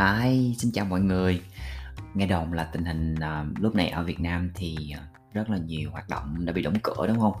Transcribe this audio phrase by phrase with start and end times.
[0.00, 1.40] Hi, xin chào mọi người.
[2.14, 5.00] Nghe đồn là tình hình à, lúc này ở Việt Nam thì à,
[5.32, 7.32] rất là nhiều hoạt động đã bị đóng cửa đúng không?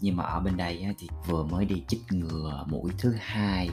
[0.00, 3.70] Nhưng mà ở bên đây á, thì vừa mới đi chích ngừa mũi thứ hai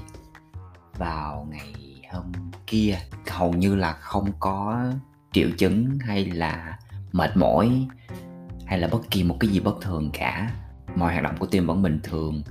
[0.98, 2.32] vào ngày hôm
[2.68, 2.98] kia
[3.28, 4.84] hầu như là không có
[5.32, 6.80] triệu chứng hay là
[7.12, 7.88] mệt mỏi
[8.66, 10.52] hay là bất kỳ một cái gì bất thường cả
[10.96, 12.44] mọi hoạt động của tim vẫn bình thường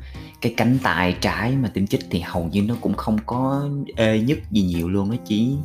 [0.42, 4.20] cái cánh tay trái mà tiêm chích thì hầu như nó cũng không có ê
[4.20, 5.56] nhất gì nhiều luôn nó chỉ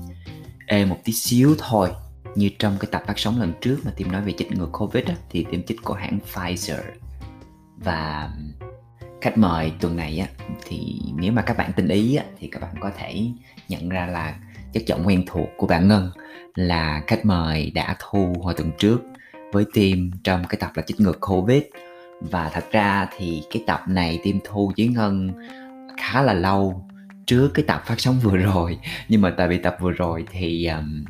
[0.65, 1.89] ê một tí xíu thôi.
[2.35, 5.05] Như trong cái tập phát sóng lần trước mà tiêm nói về chích ngừa covid
[5.05, 6.81] á, thì tiêm chích của hãng Pfizer.
[7.77, 8.31] Và
[9.21, 10.27] khách mời tuần này á
[10.67, 13.25] thì nếu mà các bạn tinh ý á, thì các bạn có thể
[13.69, 14.39] nhận ra là
[14.73, 16.11] chất giọng quen thuộc của bạn Ngân
[16.55, 19.01] là khách mời đã thu hồi tuần trước
[19.51, 21.63] với team trong cái tập là chích ngừa Covid
[22.21, 25.31] và thật ra thì cái tập này tim thu với Ngân
[25.97, 26.87] khá là lâu
[27.27, 28.77] trước cái tập phát sóng vừa rồi.
[29.09, 31.03] Nhưng mà tại vì tập vừa rồi thì um,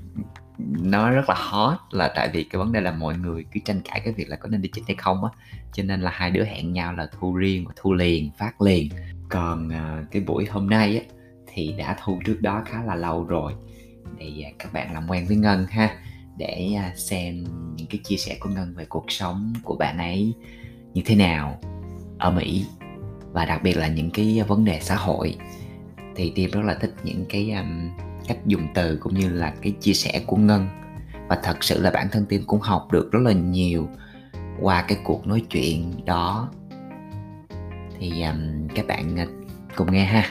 [0.83, 3.81] nó rất là hot là tại vì cái vấn đề là mọi người cứ tranh
[3.81, 5.29] cãi cái việc là có nên đi chích hay không á.
[5.73, 8.89] Cho nên là hai đứa hẹn nhau là thu riêng và thu liền phát liền.
[9.29, 11.03] Còn uh, cái buổi hôm nay á
[11.47, 13.53] thì đã thu trước đó khá là lâu rồi.
[14.19, 15.95] Thì uh, các bạn làm quen với ngân ha
[16.37, 17.43] để uh, xem
[17.75, 20.33] những cái chia sẻ của ngân về cuộc sống của bạn ấy
[20.97, 21.59] như thế nào
[22.17, 22.65] ở mỹ
[23.31, 25.37] và đặc biệt là những cái vấn đề xã hội.
[26.15, 27.89] Thì tim rất là thích những cái um,
[28.27, 30.67] cách dùng từ cũng như là cái chia sẻ của ngân.
[31.27, 33.87] Và thật sự là bản thân tim cũng học được rất là nhiều
[34.61, 36.49] qua cái cuộc nói chuyện đó.
[37.99, 39.25] Thì um, các bạn à,
[39.75, 40.23] cùng nghe ha.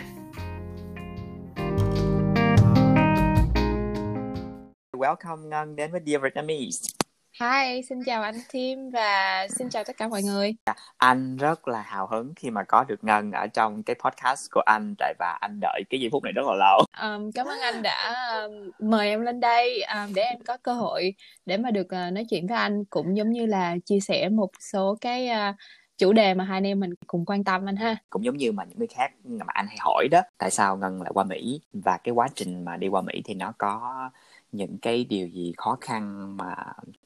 [4.93, 6.96] Welcome Ngân đến với Dear Vietnamese.
[7.41, 10.55] Hi, xin chào anh Tim và xin chào tất cả mọi người.
[10.97, 14.61] Anh rất là hào hứng khi mà có được Ngân ở trong cái podcast của
[14.67, 16.85] anh tại và anh đợi cái giây phút này rất là lâu.
[17.03, 20.75] Um, cảm ơn anh đã um, mời em lên đây um, để em có cơ
[20.75, 21.15] hội
[21.47, 24.51] để mà được uh, nói chuyện với anh cũng giống như là chia sẻ một
[24.73, 25.57] số cái uh,
[25.99, 28.53] chủ đề mà hai anh em mình cùng quan tâm anh ha cũng giống như
[28.53, 31.61] mà những người khác mà anh hay hỏi đó tại sao ngân lại qua mỹ
[31.73, 34.11] và cái quá trình mà đi qua mỹ thì nó có
[34.53, 36.55] những cái điều gì khó khăn mà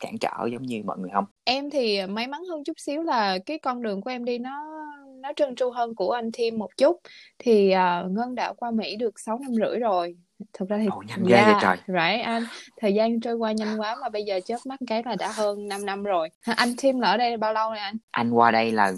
[0.01, 1.25] cản trở giống như mọi người không?
[1.45, 4.81] Em thì may mắn hơn chút xíu là cái con đường của em đi nó
[5.21, 7.01] nó trơn tru hơn của anh Tim một chút.
[7.39, 10.17] Thì uh, Ngân đã qua Mỹ được 6 năm rưỡi rồi.
[10.53, 11.77] Thực ra thì Ồ, nhanh ghê vậy trời.
[11.87, 12.43] right anh.
[12.81, 15.69] Thời gian trôi qua nhanh quá mà bây giờ chớp mắt cái là đã hơn
[15.69, 16.29] 5 năm rồi.
[16.57, 17.97] Anh Tim ở đây bao lâu rồi anh?
[18.11, 18.93] Anh qua đây là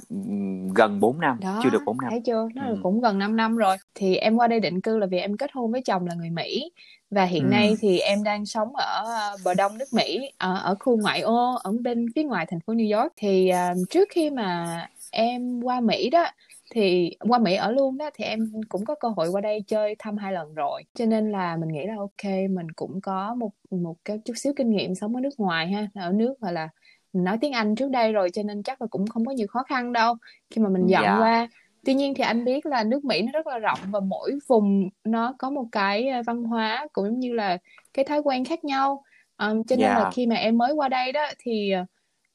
[0.74, 2.10] gần 4 năm đó, chưa được 4 năm.
[2.10, 2.48] thấy chưa?
[2.54, 2.76] Nó ừ.
[2.82, 3.76] cũng gần 5 năm rồi.
[3.94, 6.30] Thì em qua đây định cư là vì em kết hôn với chồng là người
[6.30, 6.70] Mỹ
[7.12, 7.48] và hiện ừ.
[7.48, 11.20] nay thì em đang sống ở ờ, bờ đông nước Mỹ ở, ở khu ngoại
[11.20, 14.66] ô ở bên phía ngoài thành phố New York thì uh, trước khi mà
[15.10, 16.26] em qua Mỹ đó
[16.74, 19.96] thì qua Mỹ ở luôn đó thì em cũng có cơ hội qua đây chơi
[19.98, 23.50] thăm hai lần rồi cho nên là mình nghĩ là ok mình cũng có một
[23.70, 26.68] một cái chút xíu kinh nghiệm sống ở nước ngoài ha ở nước gọi là
[27.12, 29.46] mình nói tiếng Anh trước đây rồi cho nên chắc là cũng không có nhiều
[29.50, 30.14] khó khăn đâu
[30.50, 31.18] khi mà mình dọn yeah.
[31.18, 31.24] Dạ.
[31.24, 31.48] qua
[31.86, 34.88] tuy nhiên thì anh biết là nước Mỹ nó rất là rộng và mỗi vùng
[35.04, 37.58] nó có một cái ờ, văn hóa cũng như là
[37.94, 39.04] cái thói quen khác nhau
[39.38, 39.98] um, cho nên yeah.
[39.98, 40.10] là dạ.
[40.14, 41.84] khi mà em mới qua đây đó thì ờ,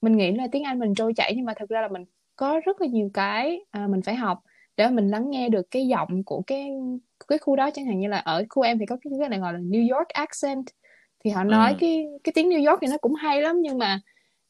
[0.01, 2.05] mình nghĩ là tiếng Anh mình trôi chảy nhưng mà thực ra là mình
[2.35, 4.39] có rất là nhiều cái à, mình phải học
[4.77, 6.69] để mình lắng nghe được cái giọng của cái
[7.27, 9.39] cái khu đó chẳng hạn như là ở khu em thì có cái cái này
[9.39, 10.65] gọi là New York accent
[11.23, 11.77] thì họ nói ừ.
[11.79, 13.99] cái cái tiếng New York thì nó cũng hay lắm nhưng mà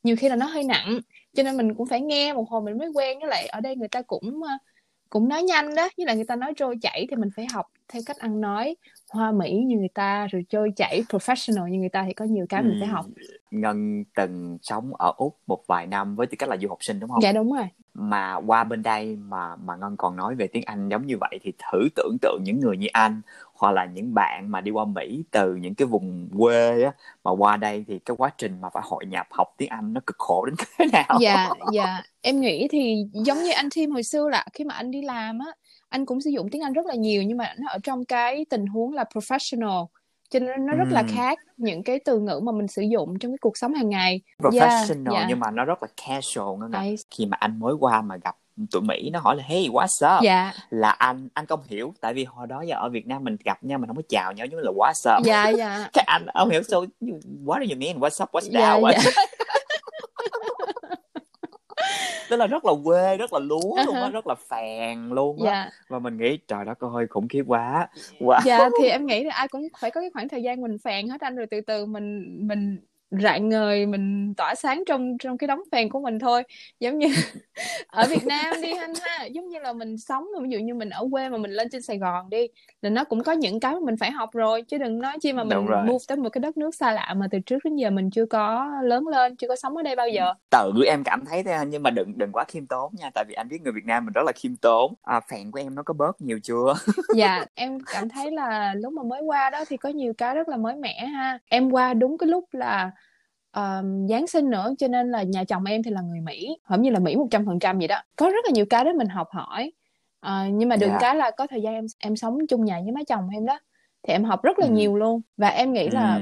[0.03, 1.00] nhiều khi là nó hơi nặng
[1.34, 3.75] cho nên mình cũng phải nghe một hồi mình mới quen với lại ở đây
[3.75, 4.41] người ta cũng
[5.09, 7.66] cũng nói nhanh đó như là người ta nói trôi chảy thì mình phải học
[7.88, 8.75] theo cách ăn nói.
[9.09, 12.45] Hoa mỹ như người ta rồi trôi chảy professional như người ta thì có nhiều
[12.50, 12.68] cái ừ.
[12.68, 13.06] mình phải học.
[13.51, 17.00] Ngân từng sống ở úc một vài năm với tư cách là du học sinh
[17.00, 17.22] đúng không?
[17.22, 17.68] Dạ đúng rồi.
[17.94, 21.39] Mà qua bên đây mà mà ngân còn nói về tiếng anh giống như vậy
[21.44, 23.22] thì thử tưởng tượng những người như anh
[23.57, 26.91] hoặc là những bạn mà đi qua mỹ từ những cái vùng quê á
[27.23, 30.01] mà qua đây thì cái quá trình mà phải hội nhập học tiếng anh nó
[30.07, 31.18] cực khổ đến thế nào?
[31.22, 32.03] Dạ dạ.
[32.22, 35.39] Em nghĩ thì giống như anh Tim hồi xưa là khi mà anh đi làm
[35.39, 35.51] á
[35.89, 38.45] anh cũng sử dụng tiếng Anh rất là nhiều nhưng mà nó ở trong cái
[38.50, 39.86] tình huống là professional
[40.30, 43.31] cho nên nó rất là khác những cái từ ngữ mà mình sử dụng trong
[43.31, 44.21] cái cuộc sống hàng ngày.
[44.39, 45.25] Professional yeah, yeah.
[45.30, 46.95] nhưng mà nó rất là casual nữa I...
[47.12, 48.36] khi mà anh mới qua mà gặp
[48.71, 50.24] tụi Mỹ nó hỏi là hey what's up?
[50.24, 50.54] Dạ.
[50.69, 53.63] là anh anh không hiểu tại vì hồi đó giờ ở Việt Nam mình gặp
[53.63, 55.25] nhau mình không có chào nhau giống là what's up?
[55.25, 55.89] Dạ dạ.
[55.94, 56.77] Cái anh không hiểu so
[57.45, 58.00] what do you mean?
[58.00, 58.31] What's up?
[58.31, 58.92] What's dạ, down?
[58.92, 59.12] Dạ,
[62.30, 65.51] tức là rất là quê rất là lúa luôn á rất là phèn luôn á.
[65.51, 65.68] Yeah.
[65.68, 65.71] Dạ.
[65.88, 67.88] và mình nghĩ trời đất ơi khủng khiếp quá.
[68.19, 68.39] Wow.
[68.45, 71.10] dạ thì em nghĩ là ai cũng phải có cái khoảng thời gian mình phèn
[71.10, 72.80] hết anh rồi từ từ mình mình
[73.12, 76.44] rạng ngời mình tỏa sáng trong trong cái đống phèn của mình thôi.
[76.80, 77.07] Giống như
[77.88, 80.89] ở Việt Nam đi anh ha giống như là mình sống ví dụ như mình
[80.89, 82.48] ở quê mà mình lên trên Sài Gòn đi
[82.81, 84.62] là nó cũng có những cái mà mình phải học rồi.
[84.62, 87.27] Chứ đừng nói chi mà mình move tới một cái đất nước xa lạ mà
[87.31, 90.10] từ trước đến giờ mình chưa có lớn lên chưa có sống ở đây bao
[90.10, 90.33] giờ.
[90.51, 93.33] Tự em cảm thấy thế nhưng mà đừng đừng quá khiêm tốn nha tại vì
[93.33, 94.94] anh biết người Việt Nam mình rất là khiêm tốn.
[95.03, 96.74] À, phèn của em nó có bớt nhiều chưa?
[97.15, 100.48] Dạ em cảm thấy là lúc mà mới qua đó thì có nhiều cái rất
[100.50, 101.39] là mới mẻ ha.
[101.50, 102.92] Em qua đúng cái lúc là
[103.57, 106.80] um, Giáng sinh nữa cho nên là nhà chồng em thì là người Mỹ hầu
[106.80, 108.94] như là Mỹ một trăm phần trăm vậy đó có rất là nhiều cái để
[108.94, 109.71] mình học hỏi
[110.27, 111.01] uh, nhưng mà đừng yeah.
[111.01, 111.07] Dạ.
[111.07, 113.59] cái là có thời gian em em sống chung nhà với má chồng em đó
[114.07, 114.71] thì em học rất là ừ.
[114.71, 116.21] nhiều luôn và em nghĩ là ừ.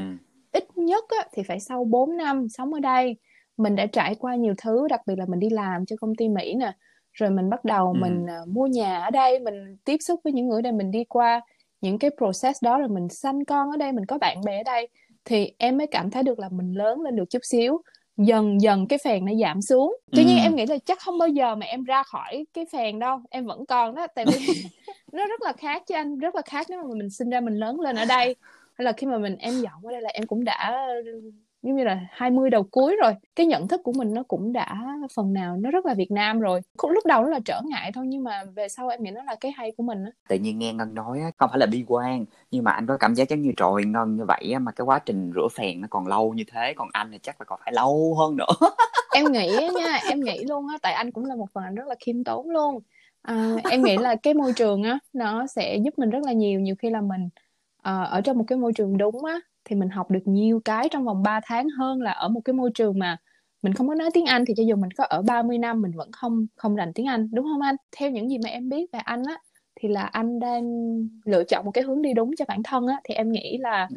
[0.52, 3.16] ít nhất á, thì phải sau 4 năm sống ở đây
[3.58, 6.30] mình đã trải qua nhiều thứ đặc biệt là mình đi làm cho công ty
[6.30, 6.72] Mỹ nè
[7.14, 8.00] rồi mình bắt đầu ừ.
[8.02, 10.92] mình uh, mua nhà ở đây mình tiếp xúc với những người ở đây mình
[10.92, 11.42] đi qua
[11.82, 14.64] những cái process đó rồi mình sanh con ở đây mình có bạn bè ở
[14.64, 14.90] đây
[15.26, 17.82] thì em mới cảm thấy được là mình lớn lên được chút xíu
[18.18, 20.42] dần dần cái phèn nó giảm xuống tuy nhiên ừ.
[20.44, 23.46] em nghĩ là chắc không bao giờ mà em ra khỏi cái phèn đâu em
[23.46, 24.48] vẫn còn đó tại vì
[25.12, 27.56] nó rất là khác chứ anh rất là khác nếu mà mình sinh ra mình
[27.56, 28.36] lớn lên ở đây
[28.74, 30.88] hay là khi mà mình em dọn ở đây là em cũng đã
[31.66, 33.14] giống như là 20 đầu cuối rồi.
[33.36, 34.82] Cái nhận thức của mình nó cũng đã
[35.16, 36.62] phần nào nó rất là Việt Nam rồi.
[36.84, 39.36] Lúc đầu nó là trở ngại thôi nhưng mà về sau em nghĩ nó là
[39.36, 40.12] cái hay của mình á.
[40.28, 42.98] Tự nhiên nghe ngân nói á không phải là bi quan nhưng mà anh có
[42.98, 45.82] cảm giác giống như trời ngân như vậy á mà cái quá trình rửa phèn
[45.82, 48.54] nó còn lâu như thế còn anh thì chắc là còn phải lâu hơn nữa.
[49.16, 51.88] Em nghĩ nha em nghĩ luôn á tại anh cũng là một phần anh rất
[51.88, 52.80] là khiêm tốn luôn.
[53.22, 56.60] À, em nghĩ là cái môi trường á nó sẽ giúp mình rất là nhiều
[56.60, 57.30] nhiều khi là mình
[57.80, 60.90] uh, ở trong một cái môi trường đúng á thì mình học được nhiều cái
[60.90, 63.18] trong vòng 3 tháng hơn là ở một cái môi trường mà
[63.62, 65.92] mình không có nói tiếng Anh thì cho dù mình có ở 30 năm mình
[65.96, 67.76] vẫn không không rành tiếng Anh đúng không anh?
[67.98, 69.38] Theo những gì mà em biết về anh á
[69.82, 70.64] thì là anh đang
[71.26, 73.88] lựa chọn một cái hướng đi đúng cho bản thân á thì em nghĩ là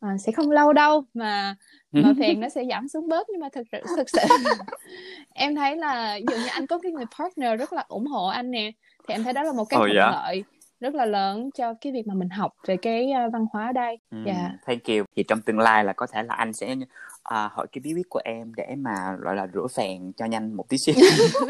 [0.00, 1.56] à, sẽ không lâu đâu mà
[1.92, 4.18] mà phiền nó sẽ giảm xuống bớt nhưng mà thực sự thực sự
[5.34, 8.50] em thấy là dụ như anh có cái người partner rất là ủng hộ anh
[8.50, 8.70] nè
[9.08, 10.12] thì em thấy đó là một cái oh, thuận yeah.
[10.12, 10.44] lợi
[10.80, 13.72] rất là lớn cho cái việc mà mình học về cái uh, văn hóa ở
[13.72, 13.98] đây.
[14.10, 14.50] Ừ, yeah.
[14.66, 15.04] Thank you.
[15.16, 18.08] Thì trong tương lai là có thể là anh sẽ uh, hỏi cái bí quyết
[18.08, 20.94] của em để mà gọi là rửa phèn cho nhanh một tí xíu.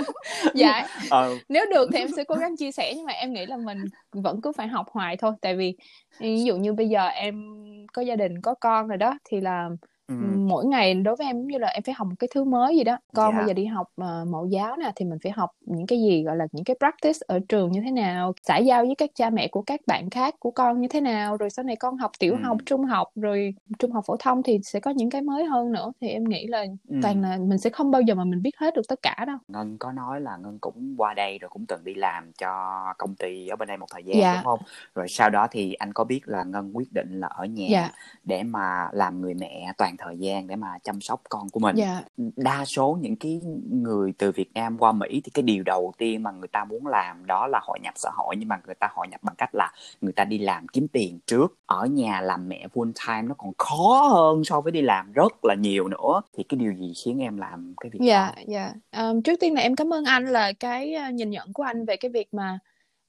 [0.55, 0.89] dạ.
[1.11, 1.35] ờ.
[1.49, 3.85] Nếu được thì em sẽ cố gắng chia sẻ nhưng mà em nghĩ là mình
[4.13, 5.33] vẫn cứ phải học hoài thôi.
[5.41, 5.77] Tại vì
[6.19, 7.45] ví dụ như bây giờ em
[7.93, 9.69] có gia đình có con rồi đó thì là
[10.09, 10.15] Ừ.
[10.49, 12.85] mỗi ngày đối với em như là em phải học một cái thứ mới gì
[12.85, 13.39] đó con dạ.
[13.39, 16.23] bây giờ đi học uh, mẫu giáo nè thì mình phải học những cái gì
[16.23, 19.31] gọi là những cái practice ở trường như thế nào xã giao với các cha
[19.31, 22.11] mẹ của các bạn khác của con như thế nào rồi sau này con học
[22.19, 22.39] tiểu ừ.
[22.43, 25.73] học trung học rồi trung học phổ thông thì sẽ có những cái mới hơn
[25.73, 26.97] nữa thì em nghĩ là ừ.
[27.03, 29.39] toàn là mình sẽ không bao giờ mà mình biết hết được tất cả đâu
[29.49, 33.15] ngân có nói là ngân cũng qua đây rồi cũng từng đi làm cho công
[33.15, 34.35] ty ở bên đây một thời gian dạ.
[34.35, 34.61] đúng không
[34.95, 37.91] rồi sau đó thì anh có biết là ngân quyết định là ở nhà dạ.
[38.25, 41.77] để mà làm người mẹ toàn thời gian để mà chăm sóc con của mình
[41.77, 42.05] yeah.
[42.17, 42.25] Dạ.
[42.37, 43.41] đa số những cái
[43.71, 46.87] người từ Việt Nam qua Mỹ thì cái điều đầu tiên mà người ta muốn
[46.87, 49.55] làm đó là hội nhập xã hội nhưng mà người ta hội nhập bằng cách
[49.55, 53.35] là người ta đi làm kiếm tiền trước ở nhà làm mẹ full time nó
[53.39, 56.93] còn khó hơn so với đi làm rất là nhiều nữa thì cái điều gì
[57.05, 58.43] khiến em làm cái việc dạ đó?
[58.47, 61.63] dạ um, trước tiên là em cảm ơn anh là cái uh, nhìn nhận của
[61.63, 62.59] anh về cái việc mà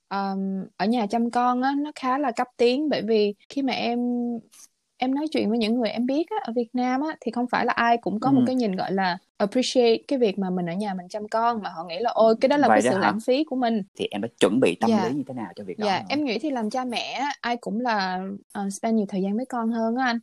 [0.10, 3.74] um, ở nhà chăm con á nó khá là cấp tiến bởi vì khi mà
[3.74, 4.00] em
[5.00, 7.48] em nói chuyện với những người em biết á, ở Việt Nam á, thì không
[7.48, 8.34] phải là ai cũng có ừ.
[8.34, 11.62] một cái nhìn gọi là appreciate cái việc mà mình ở nhà mình chăm con
[11.62, 13.02] mà họ nghĩ là ôi cái đó là Vậy cái sự hả?
[13.02, 14.90] lãng phí của mình thì em đã chuẩn bị tâm.
[14.90, 15.08] Dạ.
[15.08, 17.58] lý như thế nào cho việc đó dạ em nghĩ thì làm cha mẹ ai
[17.58, 18.24] cũng là
[18.66, 20.20] uh, spend nhiều thời gian với con hơn á anh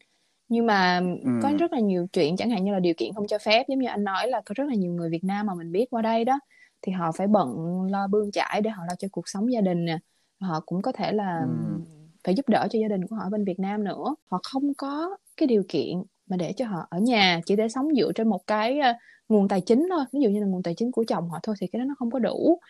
[0.49, 1.31] nhưng mà ừ.
[1.43, 3.79] có rất là nhiều chuyện chẳng hạn như là điều kiện không cho phép giống
[3.79, 6.03] như anh nói là có rất là nhiều người Việt Nam mà mình biết qua
[6.03, 6.41] đây đó
[6.83, 7.49] thì họ phải bận
[7.91, 9.99] lo bươn chải để họ lo cho cuộc sống gia đình nè
[10.41, 11.96] họ cũng có thể là ừ
[12.26, 14.14] phải giúp đỡ cho gia đình của họ bên Việt Nam nữa.
[14.30, 17.88] Họ không có cái điều kiện mà để cho họ ở nhà chỉ để sống
[17.97, 18.97] dựa trên một cái uh,
[19.28, 20.04] nguồn tài chính thôi.
[20.12, 21.95] Ví dụ như là nguồn tài chính của chồng họ thôi thì cái đó nó
[21.99, 22.61] không có đủ.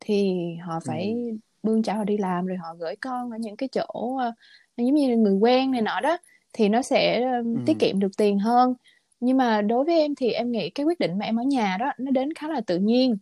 [0.00, 1.36] Thì họ phải ừ.
[1.62, 4.34] bươn chải họ đi làm rồi họ gửi con ở những cái chỗ uh,
[4.76, 6.18] giống như người quen này nọ đó
[6.52, 7.62] thì nó sẽ uh, ừ.
[7.66, 8.74] tiết kiệm được tiền hơn.
[9.20, 11.76] Nhưng mà đối với em thì em nghĩ cái quyết định mà em ở nhà
[11.80, 13.16] đó nó đến khá là tự nhiên.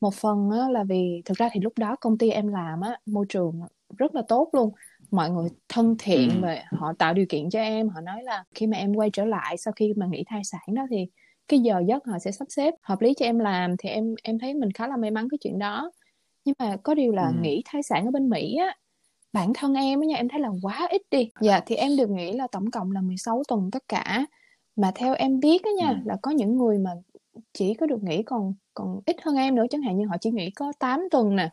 [0.00, 3.26] Một phần là vì thực ra thì lúc đó công ty em làm á môi
[3.28, 3.60] trường
[3.98, 4.72] rất là tốt luôn
[5.12, 6.38] mọi người thân thiện ừ.
[6.42, 9.24] và họ tạo điều kiện cho em họ nói là khi mà em quay trở
[9.24, 11.06] lại sau khi mà nghỉ thai sản đó thì
[11.48, 14.38] cái giờ giấc họ sẽ sắp xếp hợp lý cho em làm thì em em
[14.38, 15.90] thấy mình khá là may mắn cái chuyện đó
[16.44, 17.34] nhưng mà có điều là ừ.
[17.42, 18.76] nghỉ thai sản ở bên Mỹ á
[19.32, 22.10] bản thân em á nha em thấy là quá ít đi dạ thì em được
[22.10, 24.26] nghĩ là tổng cộng là 16 tuần tất cả
[24.76, 25.96] mà theo em biết á nha ừ.
[26.04, 26.90] là có những người mà
[27.52, 30.30] chỉ có được nghỉ còn còn ít hơn em nữa chẳng hạn như họ chỉ
[30.30, 31.50] nghỉ có 8 tuần nè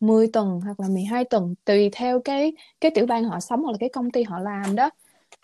[0.00, 3.72] 10 tuần hoặc là 12 tuần tùy theo cái cái tiểu bang họ sống hoặc
[3.72, 4.90] là cái công ty họ làm đó.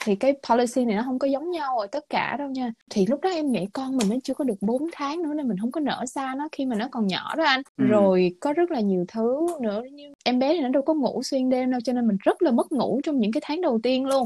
[0.05, 2.73] Thì cái policy này nó không có giống nhau ở tất cả đâu nha.
[2.91, 5.49] Thì lúc đó em nghĩ con mình nó chưa có được 4 tháng nữa nên
[5.49, 7.63] mình không có nở xa nó khi mà nó còn nhỏ đó anh.
[7.77, 7.85] Ừ.
[7.85, 11.23] rồi có rất là nhiều thứ nữa như em bé thì nó đâu có ngủ
[11.23, 13.81] xuyên đêm đâu cho nên mình rất là mất ngủ trong những cái tháng đầu
[13.83, 14.25] tiên luôn.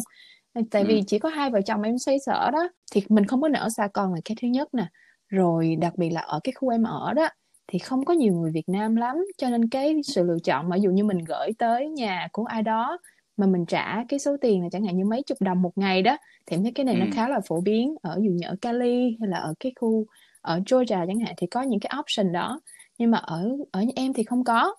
[0.71, 1.01] Tại vì ừ.
[1.07, 3.89] chỉ có hai vợ chồng em xoay sở đó thì mình không có nở xa
[3.93, 4.87] con là cái thứ nhất nè.
[5.29, 7.29] Rồi đặc biệt là ở cái khu em ở đó
[7.69, 10.77] thì không có nhiều người Việt Nam lắm cho nên cái sự lựa chọn mà
[10.77, 12.99] dụ như mình gửi tới nhà của ai đó
[13.37, 16.03] mà mình trả cái số tiền là chẳng hạn như mấy chục đồng một ngày
[16.03, 16.99] đó thì em thấy cái này ừ.
[17.01, 20.07] nó khá là phổ biến ở dù như ở Cali hay là ở cái khu
[20.41, 22.61] ở Georgia chẳng hạn thì có những cái option đó
[22.99, 24.75] nhưng mà ở ở em thì không có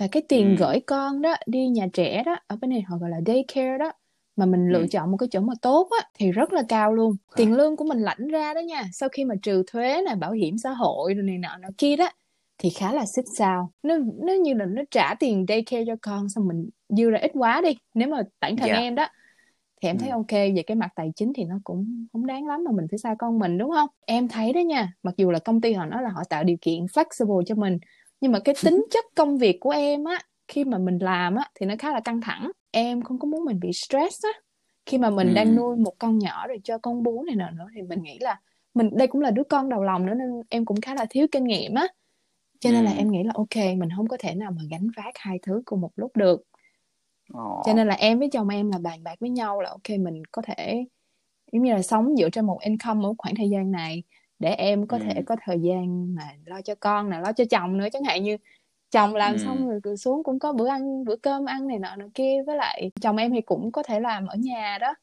[0.00, 0.56] và cái tiền ừ.
[0.58, 3.92] gửi con đó đi nhà trẻ đó ở bên này họ gọi là daycare đó
[4.36, 4.86] mà mình lựa ừ.
[4.90, 7.84] chọn một cái chỗ mà tốt á thì rất là cao luôn tiền lương của
[7.84, 11.14] mình lãnh ra đó nha sau khi mà trừ thuế này bảo hiểm xã hội
[11.14, 12.10] rồi này nọ nọ kia đó
[12.58, 16.28] thì khá là xích sao nó nó như là nó trả tiền daycare cho con
[16.28, 18.78] xong mình dư ra ít quá đi nếu mà bản thân yeah.
[18.78, 18.82] Dạ.
[18.82, 19.08] em đó
[19.82, 20.12] thì em thấy ừ.
[20.12, 22.98] ok về cái mặt tài chính thì nó cũng không đáng lắm mà mình phải
[22.98, 25.86] xa con mình đúng không em thấy đó nha mặc dù là công ty họ
[25.86, 27.78] nói là họ tạo điều kiện flexible cho mình
[28.20, 30.18] nhưng mà cái tính chất công việc của em á
[30.48, 33.44] khi mà mình làm á thì nó khá là căng thẳng em không có muốn
[33.44, 34.30] mình bị stress á
[34.86, 35.34] khi mà mình ừ.
[35.34, 38.18] đang nuôi một con nhỏ rồi cho con bú này nọ nữa thì mình nghĩ
[38.20, 38.40] là
[38.74, 41.26] mình đây cũng là đứa con đầu lòng nữa nên em cũng khá là thiếu
[41.32, 41.86] kinh nghiệm á
[42.64, 45.14] cho nên là em nghĩ là ok mình không có thể nào mà gánh vác
[45.18, 46.42] hai thứ cùng một lúc được
[47.32, 47.62] Ồ.
[47.66, 50.22] cho nên là em với chồng em là bàn bạc với nhau là ok mình
[50.32, 50.84] có thể
[51.52, 54.02] giống như là sống dựa trên một income ở khoảng thời gian này
[54.38, 55.04] để em có ừ.
[55.04, 58.22] thể có thời gian mà lo cho con nè lo cho chồng nữa chẳng hạn
[58.22, 58.36] như
[58.90, 59.38] chồng làm ừ.
[59.38, 62.56] xong rồi xuống cũng có bữa ăn bữa cơm ăn này nọ nọ kia với
[62.56, 64.94] lại chồng em thì cũng có thể làm ở nhà đó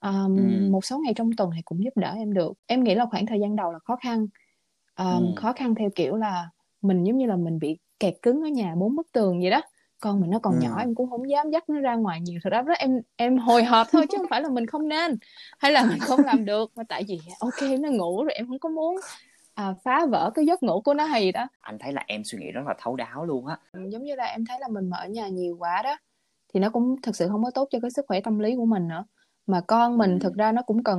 [0.00, 0.70] um, ừ.
[0.70, 3.26] một số ngày trong tuần thì cũng giúp đỡ em được em nghĩ là khoảng
[3.26, 4.26] thời gian đầu là khó khăn
[4.98, 5.32] um, ừ.
[5.36, 6.48] khó khăn theo kiểu là
[6.82, 9.60] mình giống như là mình bị kẹt cứng ở nhà bốn bức tường vậy đó.
[10.00, 10.60] Con mình nó còn ừ.
[10.62, 12.40] nhỏ em cũng không dám dắt nó ra ngoài nhiều.
[12.42, 15.16] Thật ra đó em em hồi hộp thôi chứ không phải là mình không nên
[15.58, 16.72] hay là mình không làm được.
[16.76, 18.96] Mà tại vì ok nó ngủ rồi em không có muốn
[19.54, 21.46] à, phá vỡ cái giấc ngủ của nó hay gì đó.
[21.60, 23.58] Anh thấy là em suy nghĩ rất là thấu đáo luôn á.
[23.88, 25.96] Giống như là em thấy là mình mở nhà nhiều quá đó
[26.54, 28.66] thì nó cũng thực sự không có tốt cho cái sức khỏe tâm lý của
[28.66, 29.04] mình nữa
[29.50, 30.98] mà con mình thực ra nó cũng cần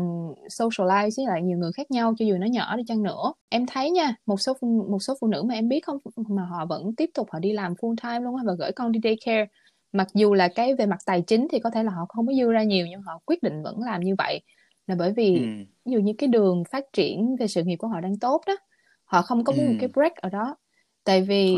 [0.50, 3.66] socialize với lại nhiều người khác nhau cho dù nó nhỏ đi chăng nữa em
[3.66, 4.54] thấy nha một số
[4.90, 7.52] một số phụ nữ mà em biết không mà họ vẫn tiếp tục họ đi
[7.52, 9.46] làm full time luôn và gửi con đi daycare
[9.92, 12.34] mặc dù là cái về mặt tài chính thì có thể là họ không có
[12.34, 14.42] dư ra nhiều nhưng họ quyết định vẫn làm như vậy
[14.88, 15.46] là bởi vì ừ.
[15.86, 18.58] ví dụ như cái đường phát triển về sự nghiệp của họ đang tốt đó
[19.04, 19.72] họ không có muốn ừ.
[19.72, 20.56] một cái break ở đó
[21.04, 21.58] tại vì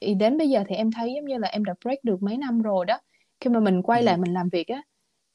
[0.00, 0.18] right.
[0.18, 2.62] đến bây giờ thì em thấy giống như là em đã break được mấy năm
[2.62, 2.98] rồi đó
[3.40, 4.04] khi mà mình quay ừ.
[4.04, 4.82] lại mình làm việc á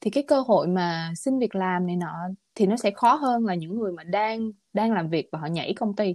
[0.00, 2.14] thì cái cơ hội mà xin việc làm này nọ
[2.54, 5.46] thì nó sẽ khó hơn là những người mà đang đang làm việc và họ
[5.46, 6.14] nhảy công ty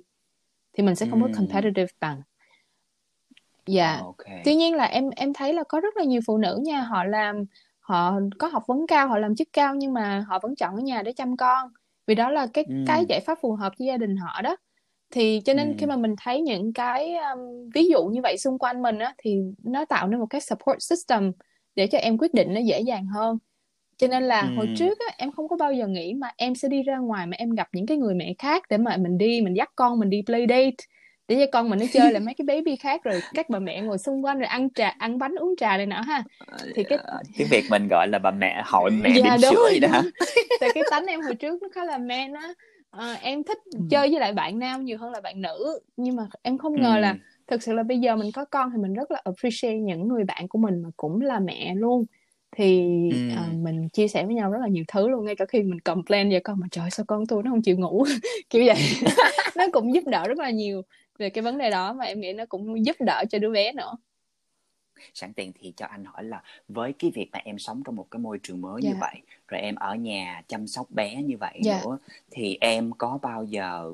[0.74, 2.22] thì mình sẽ không có competitive bằng
[3.66, 4.04] dạ yeah.
[4.04, 4.42] okay.
[4.46, 7.04] tuy nhiên là em em thấy là có rất là nhiều phụ nữ nha họ
[7.04, 7.46] làm
[7.80, 10.82] họ có học vấn cao họ làm chức cao nhưng mà họ vẫn chọn ở
[10.82, 11.70] nhà để chăm con
[12.08, 12.86] vì đó là cái mm.
[12.88, 14.56] cái giải pháp phù hợp với gia đình họ đó
[15.12, 15.78] thì cho nên mm.
[15.78, 19.14] khi mà mình thấy những cái um, ví dụ như vậy xung quanh mình á
[19.18, 21.32] thì nó tạo nên một cái support system
[21.76, 23.38] để cho em quyết định nó dễ dàng hơn
[23.98, 24.48] cho nên là ừ.
[24.56, 27.28] hồi trước á, em không có bao giờ nghĩ mà em sẽ đi ra ngoài
[27.28, 30.00] mà em gặp những cái người mẹ khác để mà mình đi mình dắt con
[30.00, 30.86] mình đi play date
[31.28, 33.82] để cho con mình nó chơi là mấy cái baby khác rồi các bà mẹ
[33.82, 36.24] ngồi xung quanh rồi ăn trà ăn bánh uống trà này nọ ha
[36.76, 39.80] thì cái ờ, tiếng việt mình gọi là bà mẹ hội mẹ dạ, bỉm sữa
[39.82, 40.02] đó
[40.60, 42.54] tại cái tánh em hồi trước nó khá là man á
[42.92, 43.80] à, em thích ừ.
[43.90, 46.96] chơi với lại bạn nam nhiều hơn là bạn nữ nhưng mà em không ngờ
[46.96, 47.00] ừ.
[47.00, 47.16] là
[47.48, 50.24] thực sự là bây giờ mình có con thì mình rất là appreciate những người
[50.24, 52.06] bạn của mình mà cũng là mẹ luôn
[52.56, 52.82] thì
[53.12, 53.30] ừ.
[53.34, 55.80] uh, mình chia sẻ với nhau rất là nhiều thứ luôn ngay cả khi mình
[55.80, 58.06] complain về con mà trời sao con tôi nó không chịu ngủ
[58.50, 58.78] kiểu vậy
[59.56, 60.82] nó cũng giúp đỡ rất là nhiều
[61.18, 63.72] về cái vấn đề đó và em nghĩ nó cũng giúp đỡ cho đứa bé
[63.72, 63.96] nữa
[65.14, 68.08] sẵn tiện thì cho anh hỏi là với cái việc mà em sống trong một
[68.12, 68.84] cái môi trường mới yeah.
[68.84, 69.08] như dạ.
[69.08, 71.82] vậy rồi em ở nhà chăm sóc bé như vậy yeah.
[71.82, 71.82] Dạ.
[71.86, 71.98] nữa
[72.32, 73.94] thì em có bao giờ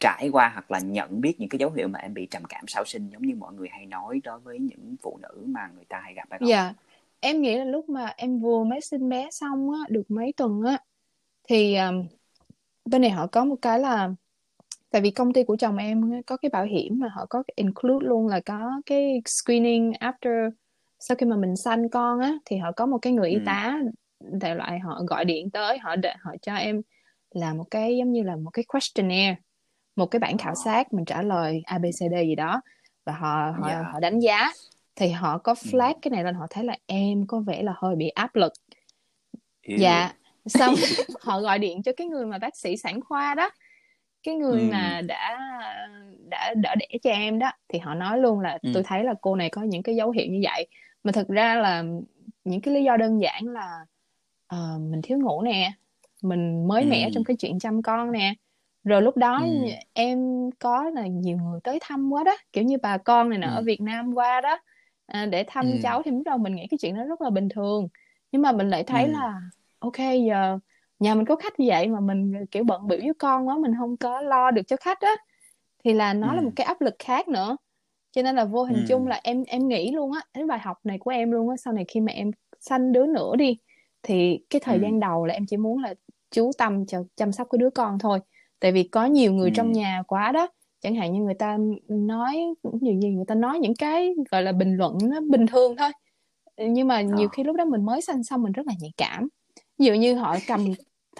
[0.00, 2.64] trải qua hoặc là nhận biết những cái dấu hiệu mà em bị trầm cảm
[2.68, 5.84] sau sinh giống như mọi người hay nói đối với những phụ nữ mà người
[5.84, 6.48] ta hay gặp hay không?
[6.48, 6.76] Dạ, yeah
[7.22, 10.62] em nghĩ là lúc mà em vừa mới sinh bé xong á được mấy tuần
[10.62, 10.78] á
[11.48, 12.06] thì um,
[12.84, 14.10] bên này họ có một cái là
[14.90, 18.06] tại vì công ty của chồng em có cái bảo hiểm mà họ có include
[18.06, 20.50] luôn là có cái screening after
[20.98, 23.42] sau khi mà mình sanh con á thì họ có một cái người y ừ.
[23.46, 23.78] tá
[24.18, 26.82] đại loại họ gọi điện tới họ để họ cho em
[27.30, 29.36] làm một cái giống như là một cái questionnaire
[29.96, 32.60] một cái bản khảo sát mình trả lời abcd gì đó
[33.04, 33.82] và họ họ yeah.
[33.82, 33.90] Dạ.
[33.92, 34.52] họ đánh giá
[34.96, 37.96] thì họ có flag cái này lên họ thấy là em có vẻ là hơi
[37.96, 38.52] bị áp lực
[39.68, 39.78] Hiểu.
[39.80, 40.12] dạ
[40.46, 40.74] xong
[41.20, 43.50] họ gọi điện cho cái người mà bác sĩ sản khoa đó
[44.22, 44.68] cái người ừ.
[44.72, 45.38] mà đã
[46.28, 48.70] đã đỡ đẻ cho em đó thì họ nói luôn là ừ.
[48.74, 50.66] tôi thấy là cô này có những cái dấu hiệu như vậy
[51.04, 51.84] mà thực ra là
[52.44, 53.86] những cái lý do đơn giản là
[54.54, 55.72] uh, mình thiếu ngủ nè
[56.22, 56.88] mình mới ừ.
[56.88, 58.34] mẻ trong cái chuyện chăm con nè
[58.84, 59.68] rồi lúc đó ừ.
[59.92, 63.46] em có là nhiều người tới thăm quá đó kiểu như bà con này nọ
[63.46, 63.54] ừ.
[63.54, 64.58] ở Việt Nam qua đó
[65.12, 65.78] à, để thăm ừ.
[65.82, 67.88] cháu thì lúc đầu mình nghĩ cái chuyện đó rất là bình thường
[68.32, 69.10] nhưng mà mình lại thấy ừ.
[69.12, 69.40] là
[69.78, 70.58] ok giờ
[70.98, 73.72] nhà mình có khách như vậy mà mình kiểu bận bịu với con quá mình
[73.78, 75.12] không có lo được cho khách á
[75.84, 76.34] thì là nó ừ.
[76.34, 77.56] là một cái áp lực khác nữa
[78.12, 78.84] cho nên là vô hình ừ.
[78.88, 81.56] chung là em em nghĩ luôn á cái bài học này của em luôn á
[81.56, 83.58] sau này khi mà em sanh đứa nữa đi
[84.02, 84.82] thì cái thời ừ.
[84.82, 85.94] gian đầu là em chỉ muốn là
[86.30, 88.20] chú tâm cho chăm sóc cái đứa con thôi
[88.60, 89.54] tại vì có nhiều người ừ.
[89.56, 90.48] trong nhà quá đó
[90.82, 91.58] chẳng hạn như người ta
[91.88, 95.76] nói nhiều gì người ta nói những cái gọi là bình luận nó bình thường
[95.76, 95.90] thôi.
[96.56, 97.32] Nhưng mà nhiều à.
[97.32, 99.28] khi lúc đó mình mới sanh xong mình rất là nhạy cảm.
[99.78, 100.66] Ví dụ như họ cầm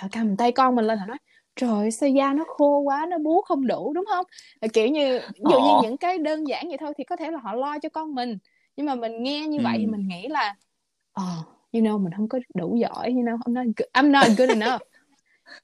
[0.01, 1.19] họ cầm tay con mình lên họ nói
[1.57, 4.27] trời sao da nó khô quá nó bú không đủ đúng không?
[4.73, 7.39] Kiểu như ví dụ như những cái đơn giản vậy thôi thì có thể là
[7.39, 8.39] họ lo cho con mình.
[8.77, 10.55] Nhưng mà mình nghe như vậy thì mình nghĩ là
[11.21, 14.39] oh, you know mình không có đủ giỏi you know I'm not good, I'm not
[14.39, 14.83] good enough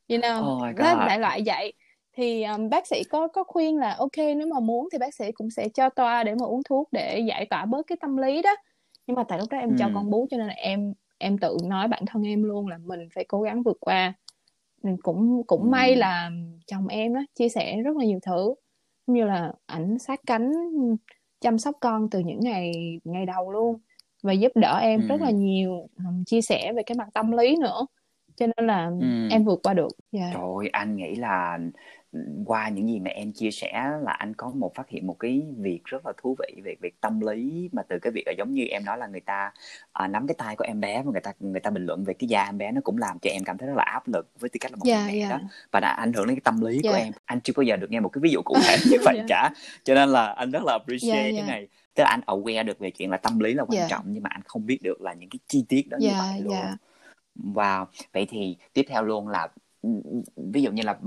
[0.08, 0.56] you know?
[0.56, 1.72] Oh đó đại loại vậy
[2.18, 5.32] thì um, bác sĩ có có khuyên là ok nếu mà muốn thì bác sĩ
[5.32, 8.42] cũng sẽ cho toa để mà uống thuốc để giải tỏa bớt cái tâm lý
[8.42, 8.56] đó
[9.06, 9.76] nhưng mà tại lúc đó em ừ.
[9.78, 12.78] cho con bú cho nên là em em tự nói bản thân em luôn là
[12.78, 14.14] mình phải cố gắng vượt qua
[15.02, 15.68] cũng cũng ừ.
[15.68, 16.30] may là
[16.66, 18.54] chồng em á chia sẻ rất là nhiều thứ
[19.06, 20.52] như là ảnh sát cánh
[21.40, 22.72] chăm sóc con từ những ngày
[23.04, 23.78] ngày đầu luôn
[24.22, 25.06] và giúp đỡ em ừ.
[25.06, 25.88] rất là nhiều
[26.26, 27.87] chia sẻ về cái mặt tâm lý nữa
[28.37, 29.28] cho nên là ừ.
[29.30, 30.34] em vượt qua được yeah.
[30.34, 30.40] Dạ.
[30.40, 31.58] trời anh nghĩ là
[32.44, 35.42] qua những gì mà em chia sẻ là anh có một phát hiện một cái
[35.56, 38.52] việc rất là thú vị về việc tâm lý mà từ cái việc là giống
[38.54, 39.52] như em nói là người ta
[39.92, 42.14] à, nắm cái tay của em bé và người ta người ta bình luận về
[42.14, 44.30] cái da em bé nó cũng làm cho em cảm thấy rất là áp lực
[44.38, 45.30] với tư cách là một yeah, người mẹ yeah.
[45.30, 46.94] đó và đã ảnh hưởng đến cái tâm lý yeah.
[46.94, 48.96] của em anh chưa bao giờ được nghe một cái ví dụ cụ thể như
[49.04, 49.26] vậy yeah.
[49.28, 49.50] cả
[49.84, 51.46] cho nên là anh rất là appreciate yeah, yeah.
[51.46, 53.90] cái này tức là anh aware được về chuyện là tâm lý là quan yeah.
[53.90, 56.20] trọng nhưng mà anh không biết được là những cái chi tiết đó yeah, như
[56.20, 56.76] vậy luôn yeah.
[57.54, 59.48] wow vậy thì tiếp theo luôn là
[60.36, 60.98] ví dụ như là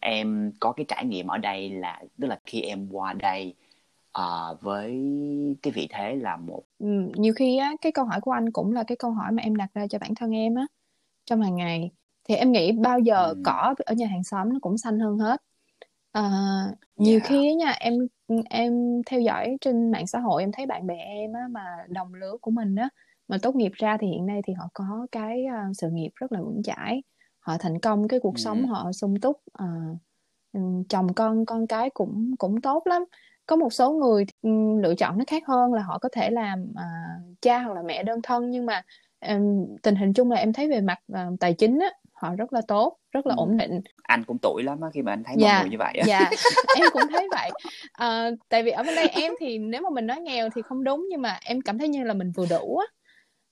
[0.00, 3.54] em có cái trải nghiệm ở đây là tức là khi em qua đây
[4.18, 5.00] uh, với
[5.62, 8.72] cái vị thế là một ừ, nhiều khi á cái câu hỏi của anh cũng
[8.72, 10.66] là cái câu hỏi mà em đặt ra cho bản thân em á
[11.24, 11.90] trong hàng ngày
[12.28, 13.42] thì em nghĩ bao giờ ừ.
[13.44, 15.42] cỏ ở nhà hàng xóm nó cũng xanh hơn hết
[16.18, 17.28] uh, nhiều yeah.
[17.28, 17.94] khi nha em
[18.50, 22.14] em theo dõi trên mạng xã hội em thấy bạn bè em á mà đồng
[22.14, 22.88] lứa của mình á
[23.28, 26.32] mà tốt nghiệp ra thì hiện nay thì họ có cái uh, sự nghiệp rất
[26.32, 27.02] là vững chãi
[27.50, 28.40] họ thành công cái cuộc ừ.
[28.40, 29.98] sống họ sung túc uh,
[30.88, 33.04] chồng con con cái cũng cũng tốt lắm.
[33.46, 36.62] Có một số người um, lựa chọn nó khác hơn là họ có thể làm
[36.70, 38.82] uh, cha hoặc là mẹ đơn thân nhưng mà
[39.28, 42.52] um, tình hình chung là em thấy về mặt uh, tài chính á họ rất
[42.52, 43.40] là tốt rất là ừ.
[43.40, 43.80] ổn định.
[44.02, 46.04] Anh cũng tuổi lắm á khi mà anh thấy dạ, mọi người như vậy á.
[46.06, 46.30] dạ
[46.76, 47.50] em cũng thấy vậy.
[47.92, 50.84] À, tại vì ở bên đây em thì nếu mà mình nói nghèo thì không
[50.84, 52.86] đúng nhưng mà em cảm thấy như là mình vừa đủ á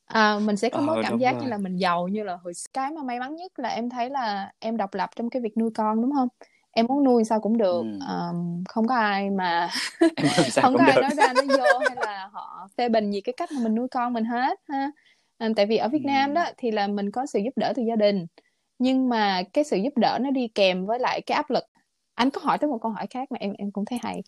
[0.08, 1.42] à, mình sẽ không ờ, có cảm giác rồi.
[1.42, 4.10] như là mình giàu như là hồi cái mà may mắn nhất là em thấy
[4.10, 6.28] là em độc lập trong cái việc nuôi con đúng không
[6.70, 7.98] em muốn nuôi sao cũng được ừ.
[8.08, 9.68] um, không có ai mà
[10.62, 11.02] không có ai được.
[11.02, 13.88] nói ra nói vô hay là họ phê bình gì cái cách mà mình nuôi
[13.88, 14.90] con mình hết ha
[15.38, 16.06] à, tại vì ở Việt ừ.
[16.06, 18.26] Nam đó thì là mình có sự giúp đỡ từ gia đình
[18.78, 21.64] nhưng mà cái sự giúp đỡ nó đi kèm với lại cái áp lực
[22.14, 24.22] anh có hỏi tới một câu hỏi khác mà em em cũng thấy hay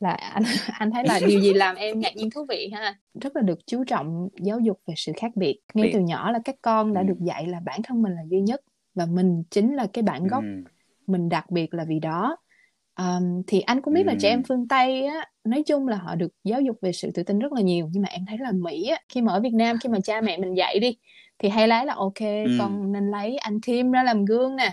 [0.00, 0.42] là anh
[0.78, 3.58] anh thấy là điều gì làm em ngạc nhiên thú vị ha rất là được
[3.66, 7.00] chú trọng giáo dục về sự khác biệt ngay từ nhỏ là các con đã
[7.00, 7.04] ừ.
[7.04, 8.60] được dạy là bản thân mình là duy nhất
[8.94, 10.70] và mình chính là cái bản gốc ừ.
[11.06, 12.36] mình đặc biệt là vì đó
[12.98, 14.08] um, thì anh cũng biết ừ.
[14.08, 17.10] là trẻ em phương tây á nói chung là họ được giáo dục về sự
[17.14, 19.40] tự tin rất là nhiều nhưng mà em thấy là mỹ á khi mà ở
[19.40, 20.96] việt nam khi mà cha mẹ mình dạy đi
[21.38, 22.56] thì hay lấy là ok ừ.
[22.58, 24.72] con nên lấy anh Tim ra làm gương nè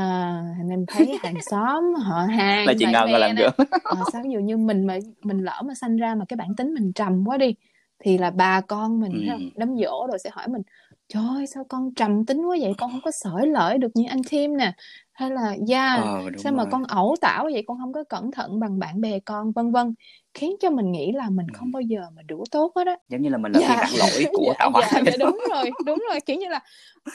[0.00, 4.30] à, nên thấy hàng xóm họ hàng là chị ngân làm gương à, sao ví
[4.30, 7.24] dụ như mình mà mình lỡ mà sanh ra mà cái bản tính mình trầm
[7.26, 7.54] quá đi
[8.04, 9.38] thì là bà con mình ừ.
[9.56, 10.62] đám dỗ rồi sẽ hỏi mình
[11.12, 12.74] trời ơi sao con trầm tính quá vậy?
[12.78, 14.72] Con không có sởi lợi được như anh Tim nè.
[15.12, 16.64] Hay là da yeah, ờ, sao rồi.
[16.64, 17.64] mà con ẩu tảo vậy?
[17.66, 19.94] Con không có cẩn thận bằng bạn bè con vân vân
[20.34, 23.22] khiến cho mình nghĩ là mình không bao giờ mà đủ tốt hết á giống
[23.22, 23.84] như là mình là dạ.
[23.90, 26.60] phiên lỗi của dạ, tạo hóa dạ, dạ, đúng rồi đúng rồi kiểu như là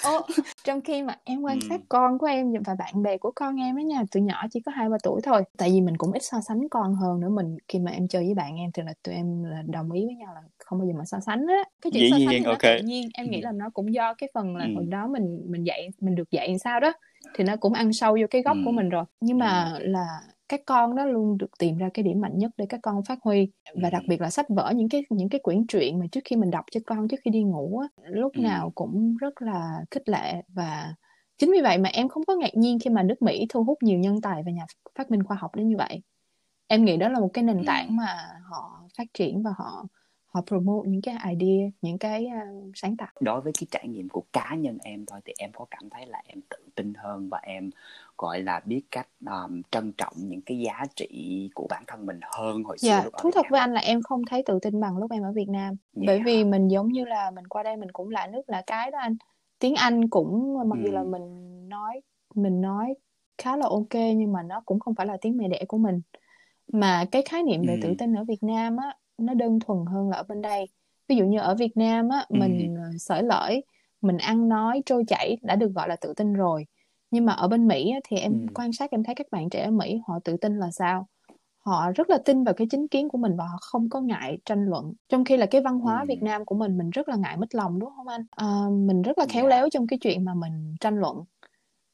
[0.04, 0.22] ô,
[0.64, 1.86] trong khi mà em quan sát ừ.
[1.90, 4.72] con của em và bạn bè của con em ấy nha từ nhỏ chỉ có
[4.76, 7.58] hai ba tuổi thôi tại vì mình cũng ít so sánh con hơn nữa mình
[7.68, 10.16] khi mà em chơi với bạn em thì là tụi em là đồng ý với
[10.16, 12.44] nhau là không bao giờ mà so sánh á cái chuyện Dĩ so sánh nhiên,
[12.44, 12.74] thì okay.
[12.74, 14.72] nó tự nhiên em nghĩ là nó cũng do cái phần là ừ.
[14.76, 16.94] hồi đó mình mình dạy mình được dạy làm sao đó
[17.36, 18.62] thì nó cũng ăn sâu vô cái gốc ừ.
[18.66, 20.08] của mình rồi nhưng mà là
[20.50, 23.20] các con đó luôn được tìm ra cái điểm mạnh nhất để các con phát
[23.22, 23.52] huy.
[23.82, 26.36] Và đặc biệt là sách vở những cái những cái quyển truyện mà trước khi
[26.36, 28.42] mình đọc cho con trước khi đi ngủ á, lúc ừ.
[28.42, 30.42] nào cũng rất là khích lệ.
[30.48, 30.94] Và
[31.38, 33.78] chính vì vậy mà em không có ngạc nhiên khi mà nước Mỹ thu hút
[33.84, 36.02] nhiều nhân tài và nhà phát minh khoa học đến như vậy.
[36.68, 39.86] Em nghĩ đó là một cái nền tảng mà họ phát triển và họ
[40.26, 43.08] họ promote những cái idea những cái uh, sáng tạo.
[43.22, 46.06] Đối với cái trải nghiệm của cá nhân em thôi thì em có cảm thấy
[46.06, 47.70] là em tự tin hơn và em
[48.18, 52.20] gọi là biết cách um, trân trọng những cái giá trị của bản thân mình
[52.22, 54.80] hơn hồi xưa dạ lúc thú thật với anh là em không thấy tự tin
[54.80, 55.76] bằng lúc em ở Việt Nam.
[55.94, 56.04] Dạ.
[56.08, 58.92] Bởi vì mình giống như là mình qua đây mình cũng lạ nước lạ cái
[58.92, 59.16] đó anh.
[59.60, 61.08] Tiếng Anh cũng mặc dù là ừ.
[61.08, 62.02] mình nói
[62.36, 62.94] mình nói
[63.38, 66.02] khá là ok nhưng mà nó cũng không phải là tiếng mẹ đẻ của mình.
[66.74, 67.96] Mà cái khái niệm về tự ừ.
[67.98, 70.66] tin ở Việt Nam á nó đơn thuần hơn là ở bên đây.
[71.08, 72.36] Ví dụ như ở Việt Nam á ừ.
[72.40, 73.64] mình ờ, xởi lởi
[74.06, 76.66] mình ăn nói trôi chảy đã được gọi là tự tin rồi
[77.12, 78.22] nhưng mà ở bên Mỹ á, thì ừ.
[78.22, 81.08] em quan sát em thấy các bạn trẻ ở Mỹ họ tự tin là sao?
[81.66, 84.38] Họ rất là tin vào cái chính kiến của mình và họ không có ngại
[84.46, 84.94] tranh luận.
[85.10, 86.26] Trong khi là cái văn hóa Việt ừ.
[86.26, 88.26] Nam của mình mình rất là ngại mất lòng đúng không anh?
[88.30, 91.24] Ờ, mình rất là khéo dạ léo trong cái chuyện mà mình tranh luận.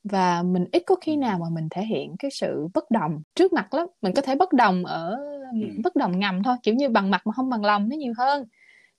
[0.04, 1.00] Và mình ít có ừ.
[1.02, 3.22] khi nào mà mình thể hiện cái sự bất đồng.
[3.36, 5.18] Trước mặt lắm mình có thể bất đồng ở
[5.52, 5.68] ừ.
[5.84, 8.48] bất đồng ngầm thôi kiểu như bằng mặt mà không bằng lòng nó nhiều hơn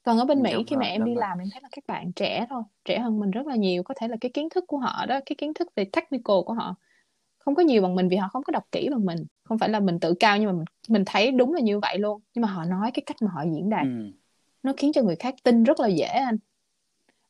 [0.03, 1.21] còn ở bên Mỹ đúng khi mà rồi em đi rồi.
[1.21, 3.95] làm em thấy là các bạn trẻ thôi trẻ hơn mình rất là nhiều có
[4.01, 6.75] thể là cái kiến thức của họ đó cái kiến thức về technical của họ
[7.39, 9.25] không có nhiều bằng mình vì họ không có đọc kỹ bằng mình.
[9.45, 11.99] Không phải là mình tự cao nhưng mà mình, mình thấy đúng là như vậy
[11.99, 12.21] luôn.
[12.35, 14.13] Nhưng mà họ nói cái cách mà họ diễn đạt ừ
[14.63, 16.37] nó khiến cho người khác tin rất là dễ anh.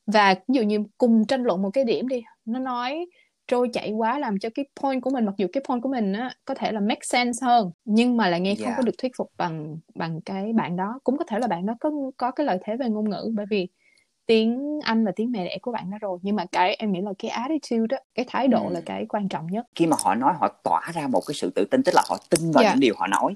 [0.05, 3.05] Và ví dụ như cùng tranh luận một cái điểm đi nó nói
[3.47, 6.13] trôi chảy quá làm cho cái point của mình mặc dù cái point của mình
[6.13, 8.95] á có thể là make sense hơn nhưng mà lại nghe không có dạ được
[8.97, 10.99] thuyết phục bằng bằng cái bạn đó.
[11.03, 13.45] Cũng có thể là bạn đó có có cái lợi thế về ngôn ngữ bởi
[13.49, 13.67] vì
[14.25, 16.19] tiếng Anh là tiếng mẹ đẻ của bạn đó rồi.
[16.21, 18.83] Nhưng mà cái em nghĩ là cái attitude đó cái thái độ là ừ.
[18.85, 19.65] cái quan trọng nhất.
[19.75, 22.17] Khi mà họ nói họ tỏa ra một cái sự tự tin tức là họ
[22.29, 22.71] tin vào dạ.
[22.71, 23.35] những điều họ nói.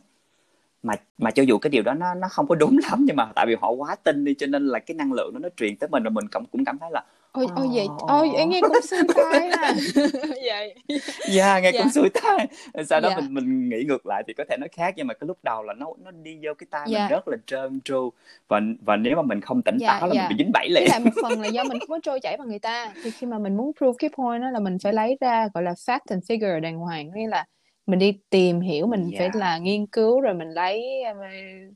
[0.84, 3.32] Mà mà cho dù cái điều đó nó nó không có đúng lắm nhưng mà
[3.36, 5.76] tại vì họ quá tin đi cho nên là cái năng lượng đó nó truyền
[5.76, 7.04] tới mình và mình cũng cũng cảm thấy là
[7.38, 9.76] ôi ôi vậy ôi vậy ồ nghe cũng xui tai à
[10.43, 10.76] vậy
[11.32, 11.91] dạ nghe cũng dạ.
[11.93, 12.47] xuôi tai.
[12.86, 13.15] Sau đó dạ.
[13.19, 15.63] mình mình nghĩ ngược lại thì có thể nó khác nhưng mà cái lúc đầu
[15.63, 17.08] là nó nó đi vô cái tai mình dạ.
[17.10, 18.10] rất là trơn tru.
[18.47, 20.69] Và và nếu mà mình không tỉnh dạ táo là mình bị dạ dính bẫy
[20.69, 20.88] liền.
[20.89, 22.93] Lại một phần là do mình không có trôi chảy bằng người ta.
[23.04, 25.63] Thì khi mà mình muốn prove cái point đó là mình phải lấy ra gọi
[25.63, 27.12] là fact and figure đàng hoàng.
[27.15, 27.45] Nghĩa là
[27.88, 31.04] mình đi tìm hiểu mình phải dạ là nghiên cứu rồi mình lấy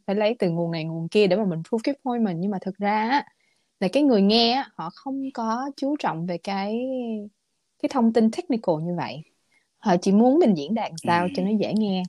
[0.07, 2.39] phải lấy từ nguồn này nguồn kia để mà mình prove cái point mình.
[2.39, 3.25] Nhưng mà thực ra á,
[3.81, 6.79] là cái người nghe họ không có chú trọng về cái
[7.83, 9.21] cái thông tin technical như vậy.
[9.77, 10.95] Họ chỉ muốn mình diễn đạt ừ.
[11.03, 12.03] sao cho nó dễ nghe.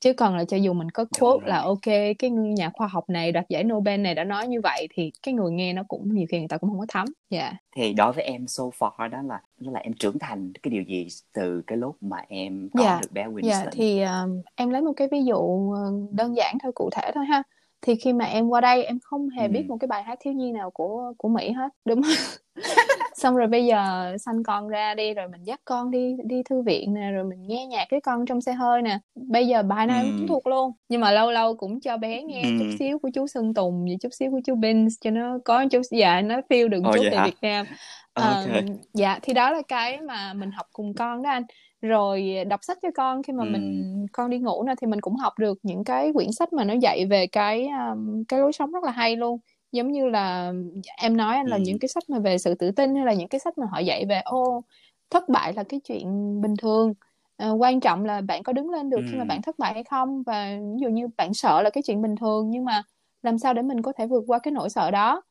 [0.00, 1.84] Chứ còn là cho dù mình có quote là ok
[2.18, 5.34] cái nhà khoa học này đoạt giải Nobel này đã nói như vậy thì cái
[5.34, 7.08] người nghe nó cũng nhiều khi người ta cũng không có thấm.
[7.30, 7.52] Dạ.
[7.76, 10.82] Thì đối với em so far đó là đó là em trưởng thành cái điều
[10.82, 12.98] gì từ cái lúc mà em có dạ.
[13.02, 16.58] được bé dạ Winston thì um, em lấy một cái ví dụ uh, đơn giản
[16.62, 17.42] thôi cụ thể thôi ha
[17.82, 19.68] thì khi mà em qua đây em không hề biết ừ.
[19.68, 22.40] một cái bài hát thiếu nhi nào của của Mỹ hết đúng không?
[23.14, 26.62] xong rồi bây giờ sanh con ra đi rồi mình dắt con đi đi thư
[26.62, 28.98] viện nè rồi mình nghe nhạc với con trong xe hơi nè.
[29.14, 30.26] Bây giờ bài nào em cũng ừ.
[30.28, 33.26] thuộc luôn nhưng mà lâu lâu cũng cho bé nghe chút ừ xíu của chú
[33.26, 36.68] Sơn Tùng và chút xíu của chú Bins cho nó có chút dạ nó feel
[36.68, 37.24] được chút về hả?
[37.24, 37.66] Việt Nam.
[38.14, 38.24] Ok.
[38.24, 38.46] Ờ,
[38.94, 41.42] dạ thì đó là cái mà mình học cùng con đó anh
[41.82, 45.00] rồi đọc sách cho con khi mà ừ mình con đi ngủ nè thì mình
[45.00, 48.52] cũng học được những cái quyển sách mà nó dạy về cái um, cái lối
[48.52, 49.38] sống rất là hay luôn.
[49.72, 50.52] Giống như là
[50.96, 53.14] em nói anh là ừ những cái sách mà về sự tự tin hay là
[53.14, 54.62] những cái sách mà họ dạy về ô
[55.10, 56.94] thất bại là cái chuyện bình thường.
[57.36, 59.74] Ờ, quan trọng là bạn có đứng lên được khi mà ừ bạn thất bại
[59.74, 60.22] hay không?
[60.22, 62.82] Và ví dụ như bạn sợ là cái chuyện bình thường nhưng mà
[63.22, 65.22] làm sao để mình có thể vượt qua cái nỗi sợ đó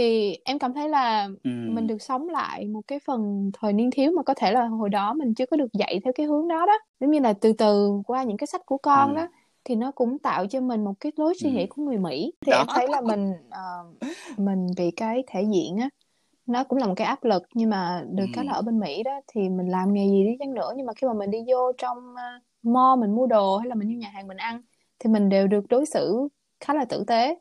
[0.00, 3.90] thì em cảm thấy là ừ mình được sống lại một cái phần thời niên
[3.90, 6.48] thiếu mà có thể là hồi đó mình chưa có được dạy theo cái hướng
[6.48, 6.78] đó đó.
[7.00, 9.28] Giống như là từ từ qua những cái sách của con ừ đó
[9.64, 12.32] thì nó cũng tạo cho mình một cái lối suy nghĩ ừ của người Mỹ.
[12.46, 12.58] Thì đó.
[12.58, 13.60] em thấy là mình ờ,
[14.36, 15.88] mình bị cái thể diện á
[16.46, 18.80] nó cũng là một cái áp lực nhưng mà được cái là ừ ở bên
[18.80, 21.30] Mỹ đó thì mình làm nghề gì đi chăng nữa nhưng mà khi mà mình
[21.30, 24.36] đi vô trong uh, mall mình mua đồ hay là mình đi nhà hàng mình
[24.36, 24.62] ăn
[24.98, 26.28] thì mình đều được đối xử
[26.60, 27.38] khá là tử tế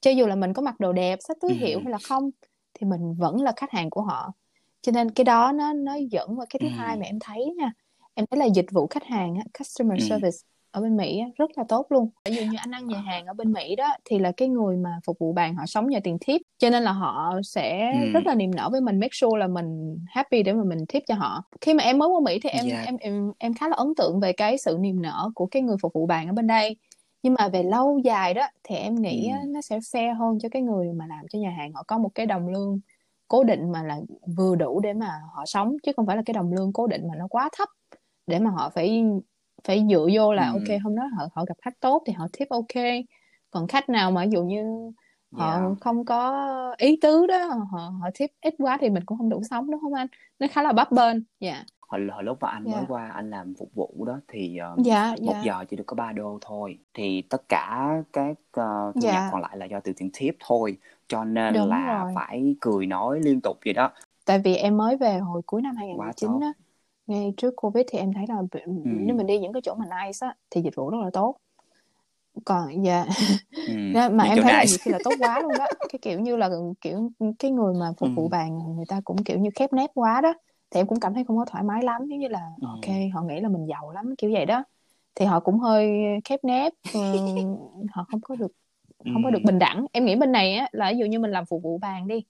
[0.00, 2.30] cho dù là mình có mặc đồ đẹp xách túi ừ hiệu hay là không
[2.74, 4.32] thì mình vẫn là khách hàng của họ.
[4.82, 7.54] Cho nên cái đó nó nó dẫn vào cái thứ ừ hai mà em thấy
[7.58, 7.72] nha.
[8.14, 10.36] Em thấy là dịch vụ khách hàng customer ừ service
[10.70, 12.10] ở bên Mỹ rất là tốt luôn.
[12.24, 14.76] Ví dụ như anh ăn nhà hàng ở bên Mỹ đó thì là cái người
[14.76, 18.10] mà phục vụ bàn họ sống nhờ tiền tip cho nên là họ sẽ ừ
[18.12, 21.02] rất là niềm nở với mình make sure là mình happy để mà mình tip
[21.06, 21.44] cho họ.
[21.60, 22.82] Khi mà em mới qua Mỹ thì em dạ.
[22.86, 25.76] em em em khá là ấn tượng về cái sự niềm nở của cái người
[25.82, 26.76] phục vụ bàn ở bên đây
[27.22, 30.38] nhưng mà về lâu dài đó thì em ừ nghĩ á, nó sẽ fair hơn
[30.42, 32.80] cho cái người mà làm cho nhà hàng họ có một cái đồng lương
[33.28, 34.00] cố định mà là
[34.36, 37.08] vừa đủ để mà họ sống chứ không phải là cái đồng lương cố định
[37.08, 37.68] mà nó quá thấp
[38.26, 39.04] để mà họ phải
[39.64, 40.52] phải dựa vô là ừ.
[40.52, 42.84] ok hôm đó họ họ gặp khách tốt thì họ tip ok.
[43.50, 44.92] Còn khách nào mà ví dụ như
[45.32, 45.74] họ dạ.
[45.80, 49.42] không có ý tứ đó họ họ tip ít quá thì mình cũng không đủ
[49.50, 50.06] sống đúng không anh?
[50.38, 52.76] Nó khá là bấp bênh dạ hồi, hồi lúc mà anh Dạ.
[52.76, 55.42] mới qua anh làm phục vụ đó thì uh, Dạ, một dạ.
[55.44, 59.12] giờ chỉ được có 3 đô thôi thì tất cả các uh, thu Dạ.
[59.12, 60.76] nhập còn lại là do từ tiền tip thôi
[61.08, 62.12] cho nên Đúng là rồi.
[62.14, 63.90] phải cười nói liên tục vậy đó
[64.24, 66.52] Tại vì em mới về hồi cuối năm quá 2019 tốt á,
[67.06, 68.72] ngay trước Covid thì em thấy là ừ.
[68.84, 71.36] nếu mình đi những cái chỗ mà nice á thì dịch vụ rất là tốt.
[72.44, 73.06] Còn dạ
[73.68, 73.74] Ừ.
[73.94, 75.98] Đó, mà những em thấy là nice nhiều khi là tốt quá luôn đó cái
[76.02, 76.50] kiểu như là
[76.80, 78.28] kiểu cái người mà phục vụ ừ.
[78.28, 80.34] bàn người ta cũng kiểu như khép nép quá đó
[80.70, 82.66] thì em cũng cảm thấy không có thoải mái lắm giống như là Ừ.
[82.68, 84.64] ok họ nghĩ là mình giàu lắm kiểu vậy đó
[85.14, 85.90] thì họ cũng hơi
[86.24, 87.56] khép nép ừm,
[87.92, 88.52] họ không có được
[89.04, 89.10] Ừ.
[89.12, 91.30] không có được bình đẳng em nghĩ bên này á là ví dụ như mình
[91.30, 92.24] làm phục vụ bàn đi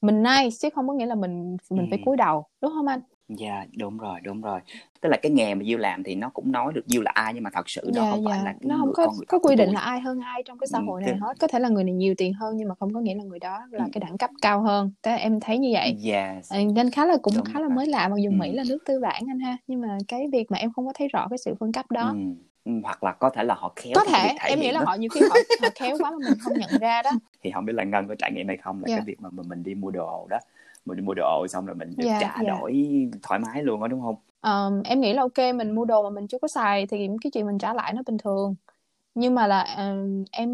[0.00, 2.02] mình nice chứ không có nghĩa là mình mình phải Ừ.
[2.02, 3.00] cúi đầu đúng không anh
[3.36, 4.60] Dạ đúng rồi đúng rồi.
[5.00, 7.34] Tức là cái nghề mà Diêu làm thì nó cũng nói được Diêu là ai
[7.34, 8.44] nhưng mà thật sự đó dạ không phải dạ.
[8.44, 10.58] là nó không người có con người có quy định là ai hơn ai trong
[10.58, 10.84] cái xã ừ.
[10.86, 11.34] hội này hết.
[11.40, 13.38] Có thể là người này nhiều tiền hơn nhưng mà không có nghĩa là người
[13.38, 13.90] đó là ừ.
[13.92, 14.92] cái đẳng cấp cao hơn.
[15.02, 15.96] Thế em thấy như vậy.
[16.04, 17.76] Yes Ờ, nên khá là cũng đúng khá là rồi.
[17.76, 18.34] mới lạ mặc dù ừ.
[18.34, 20.92] Mỹ là nước tư bản anh ha nhưng mà cái việc mà em không có
[20.98, 21.94] thấy rõ cái sự phân cấp Ừ.
[21.94, 22.14] đó
[22.64, 24.86] Ừ, hoặc là có thể là họ khéo có thể em nghĩ là đó.
[24.86, 27.10] họ nhiều khi họ họ khéo quá mà mình không nhận ra đó.
[27.42, 28.96] Thì không biết là Ngân có trải nghiệm hay không là dạ.
[28.96, 30.38] cái việc mà mình đi mua đồ đó
[30.84, 32.84] mình mua đồ xong rồi mình được dạ trả dạ đổi
[33.22, 36.10] thoải mái luôn đó đúng không Ờm, em nghĩ là ok mình mua đồ mà
[36.10, 38.54] mình chưa có xài thì cái chuyện mình trả lại nó bình thường
[39.14, 40.50] nhưng mà là ờm, em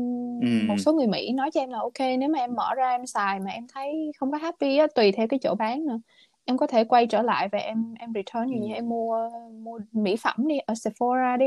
[0.67, 0.81] một ừ.
[0.81, 3.41] số người Mỹ nói cho em là ok nếu mà em mở ra em xài
[3.41, 5.99] mà em thấy không có happy á tùy theo cái chỗ bán nữa
[6.45, 8.51] em có thể quay trở lại và em em return Ừ.
[8.51, 9.31] như như em mua
[9.65, 11.47] mua mỹ phẩm đi ở Sephora đi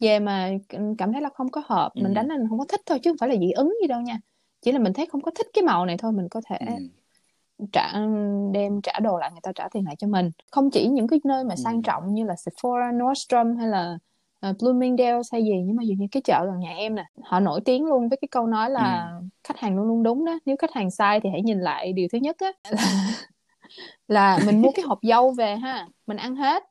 [0.00, 0.50] về mà
[0.98, 2.28] cảm thấy là không có hợp mình đánh Ừ.
[2.28, 4.20] là mình không có thích thôi chứ không phải là dị ứng gì đâu nha
[4.62, 6.72] chỉ là mình thấy không có thích cái màu này thôi mình có thể Ừ.
[7.72, 7.92] trả
[8.52, 11.20] đem trả đồ lại người ta trả tiền lại cho mình không chỉ những cái
[11.24, 11.60] nơi mà Ừ.
[11.64, 13.98] sang trọng như là Sephora, Nordstrom hay là
[14.50, 17.40] uh, Bloomingdale's hay gì nhưng mà dụ như cái chợ gần nhà em nè họ
[17.40, 18.72] nổi tiếng luôn với cái câu nói Ừ.
[18.72, 19.12] là
[19.44, 22.08] khách hàng luôn luôn đúng đó nếu khách hàng sai thì hãy nhìn lại điều
[22.12, 22.52] thứ nhất á
[24.08, 26.62] là mình mua cái hộp dâu về ha mình ăn hết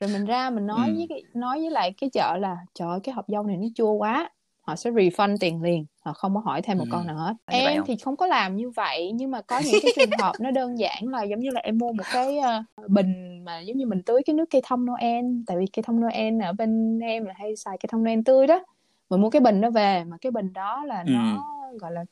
[0.00, 0.94] rồi mình ra mình nói Ừ.
[1.08, 3.92] với nói với lại cái chợ là trời ơi cái hộp dâu này nó chua
[3.92, 4.30] quá
[4.66, 6.92] họ sẽ refund tiền liền họ không có hỏi thêm một Ừ.
[6.92, 9.74] câu nào hết như em thì không có làm như vậy nhưng mà có những
[9.82, 12.62] cái trường hợp nó đơn giản là giống như là em mua một cái ờ,
[12.88, 16.00] bình mà giống như mình tưới cái nước cây thông Noel tại vì cây thông
[16.00, 18.64] Noel ở bên em là hay xài cây thông Noel tươi đó
[19.10, 21.10] mình mua cái bình đó về mà cái bình đó là Ừ.
[21.12, 21.42] nó
[21.80, 22.04] gọi là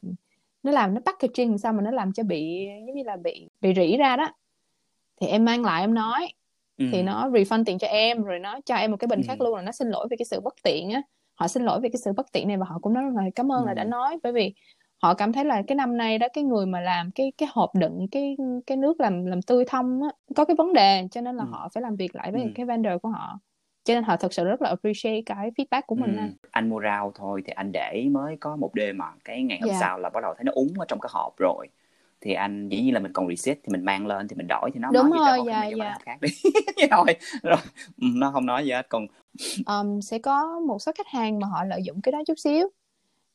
[0.63, 3.73] nó làm nó packaging sao mà nó làm cho bị giống như là bị bị
[3.77, 4.29] rỉ ra đó
[5.21, 6.33] thì em mang lại em nói
[6.79, 6.85] Ừ.
[6.93, 9.25] thì nó refund tiền cho em rồi nó cho em một cái bình Ừ.
[9.29, 11.03] khác luôn là nó xin lỗi về cái sự bất tiện á
[11.35, 13.53] họ xin lỗi về cái sự bất tiện này và họ cũng nói là cảm
[13.53, 13.89] ơn là đã Ừ.
[13.89, 14.55] nói bởi vì
[15.03, 17.71] họ cảm thấy là cái năm nay đó cái người mà làm cái cái hộp
[17.75, 21.37] đựng cái cái nước làm làm tươi thông á có cái vấn đề cho nên
[21.37, 21.49] là Ừ.
[21.53, 22.49] họ phải làm việc lại với Ừ.
[22.55, 23.39] cái vendor của họ
[23.85, 26.01] cho nên họ thật sự rất là appreciate cái feedback của Ừ.
[26.01, 29.43] mình anh Anh mua rau thôi thì anh để mới có một đêm mà cái
[29.43, 31.69] ngày hôm dạ sau là bắt đầu thấy nó úng ở trong cái hộp rồi
[32.25, 34.71] thì anh dĩ nhiên là mình còn reset thì mình mang lên thì mình đổi
[34.75, 35.97] thì nó đúng nói rồi dạ dạ.
[36.03, 36.17] khác.
[36.21, 36.29] Đi
[36.77, 37.07] Vậy thôi
[37.43, 37.57] rồi.
[38.01, 39.07] Ừ, nó không nói gì hết còn
[39.67, 42.69] um, sẽ có một số khách hàng mà họ lợi dụng cái đó chút xíu.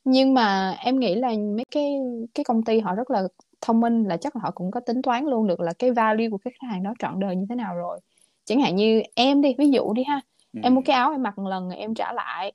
[0.03, 1.93] Nhưng mà em nghĩ là mấy cái
[2.33, 3.23] cái công ty họ rất là
[3.61, 6.29] thông minh là chắc là họ cũng có tính toán luôn được là cái value
[6.29, 7.99] của cái khách hàng đó trọn đời như thế nào rồi.
[8.45, 10.21] Chẳng hạn như em đi ví dụ đi ha.
[10.53, 10.59] Ừ.
[10.63, 12.53] em mua cái áo em mặc một lần rồi em trả lại.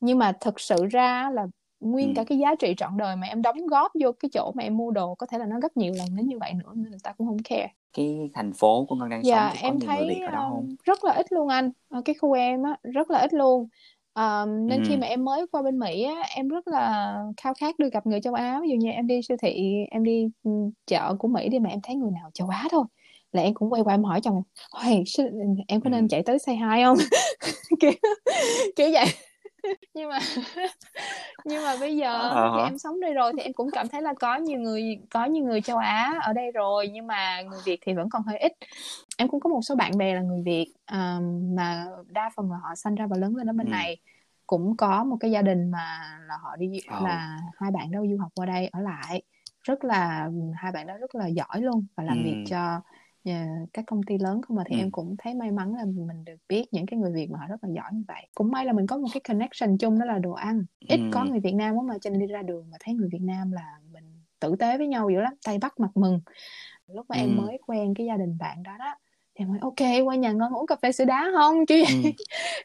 [0.00, 1.46] Nhưng mà thực sự ra là
[1.84, 2.12] nguyên Ừ.
[2.16, 4.76] cả cái giá trị trọn đời mà em đóng góp vô cái chỗ mà em
[4.76, 6.98] mua đồ có thể là nó gấp nhiều lần đến như vậy nữa nên người
[7.02, 7.68] ta cũng không care.
[7.92, 10.20] Cái thành phố của Ngân đang sống Dạ thì có em nhiều người thấy Việt
[10.26, 10.58] ở đó không?
[10.68, 11.70] um, rất là ít luôn anh.
[11.88, 13.68] Ở cái khu em á rất là ít luôn.
[14.14, 14.98] Um, nên khi ừ.
[15.00, 18.20] mà em mới qua bên Mỹ á em rất là khao khát được gặp người
[18.20, 18.58] châu Á.
[18.62, 20.50] Ví dụ như em đi siêu thị em đi ừ,
[20.86, 22.84] chợ của Mỹ đi mà em thấy người nào châu Á thôi
[23.32, 25.28] là em cũng quay qua em hỏi chồng em "Ôi, sư-
[25.68, 25.90] em có Ừ.
[25.90, 26.96] nên chạy tới say hi không?
[27.80, 27.92] Kiểu
[28.76, 29.06] kiểu vậy
[29.94, 30.18] nhưng mà
[31.44, 32.64] nhưng mà bây giờ thì hả?
[32.64, 35.44] em sống đây rồi thì em cũng cảm thấy là có nhiều người có nhiều
[35.44, 38.52] người châu Á ở đây rồi nhưng mà người Việt thì vẫn còn hơi ít
[39.18, 42.58] em cũng có một số bạn bè là người Việt um, mà đa phần là
[42.62, 43.70] họ sinh ra và lớn lên ở bên Ừ.
[43.70, 43.96] này
[44.46, 47.04] cũng có một cái gia đình mà là họ đi Ồ.
[47.04, 49.22] là hai bạn đó du học qua đây ở lại
[49.62, 52.22] rất là hai bạn đó rất là giỏi luôn và làm Ừ.
[52.24, 52.80] việc cho
[53.24, 53.32] ờ,
[53.72, 54.80] các công ty lớn không mà thì Ừ.
[54.80, 57.46] em cũng thấy may mắn là mình được biết những cái người Việt mà họ
[57.46, 60.04] rất là giỏi như vậy cũng may là mình có một cái connection chung đó
[60.06, 61.06] là đồ ăn ít Ừ.
[61.12, 63.22] có người Việt Nam á mà cho nên đi ra đường mà thấy người Việt
[63.22, 64.04] Nam là mình
[64.40, 66.20] tử tế với nhau dữ lắm tay bắt mặt mừng
[66.88, 67.40] lúc mà em Ừ.
[67.42, 68.94] mới quen cái gia đình bạn đó đó
[69.34, 71.82] thì em nói ok qua nhà ngon uống cà phê sữa đá không chứ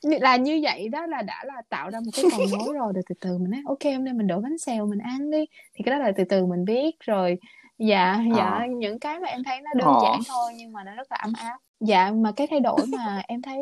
[0.04, 0.10] Ừ.
[0.22, 3.04] là như vậy đó là đã là tạo ra một cái cầu nối rồi rồi
[3.10, 5.84] từ từ mình nói ok hôm nay mình đổ bánh xèo mình ăn đi thì
[5.86, 7.38] cái đó là từ từ mình biết rồi
[7.80, 8.66] dạ dạ Ờ.
[8.78, 10.00] những cái mà em thấy nó đơn Ờ.
[10.04, 13.22] giản thôi nhưng mà nó rất là ấm áp dạ mà cái thay đổi mà
[13.28, 13.60] em thấy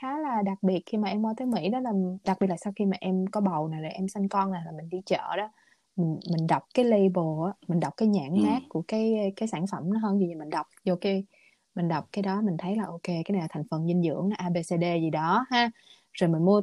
[0.00, 1.90] khá là đặc biệt khi mà em qua tới Mỹ đó là
[2.24, 4.62] đặc biệt là sau khi mà em có bầu này rồi em sinh con này
[4.66, 5.48] là mình đi chợ đó
[5.96, 8.40] mình mình đọc cái label á mình đọc cái nhãn Ừ.
[8.42, 11.24] mác của cái cái sản phẩm nó hơn gì mình đọc vô cái
[11.74, 14.30] mình đọc cái đó mình thấy là ok cái này là thành phần dinh dưỡng
[14.38, 15.70] abcd gì đó ha
[16.14, 16.62] rồi mình mua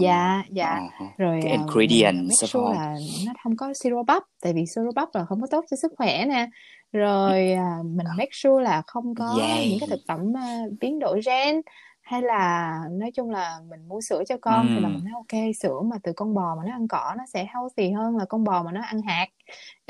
[0.00, 0.80] dạ dạ.
[1.04, 2.96] uh rồi cái uh, ingredient make sure là
[3.26, 5.92] nó không có siro bắp tại vì siro bắp là không có tốt cho sức
[5.96, 6.48] khỏe nè.
[6.92, 9.68] Rồi uh, mình make sure là không có Yay.
[9.70, 11.60] những cái thực phẩm uh, biến đổi gen
[12.08, 15.54] hay là nói chung là mình mua sữa cho con thì là mình nói ok
[15.60, 18.44] sữa mà từ con bò mà nó ăn cỏ nó sẽ healthy hơn là con
[18.44, 19.26] bò mà nó ăn hạt.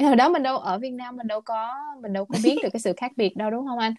[0.03, 2.69] Hồi đó mình đâu ở Việt Nam mình đâu có mình đâu có biết được
[2.73, 3.95] cái sự khác biệt đâu đúng không anh?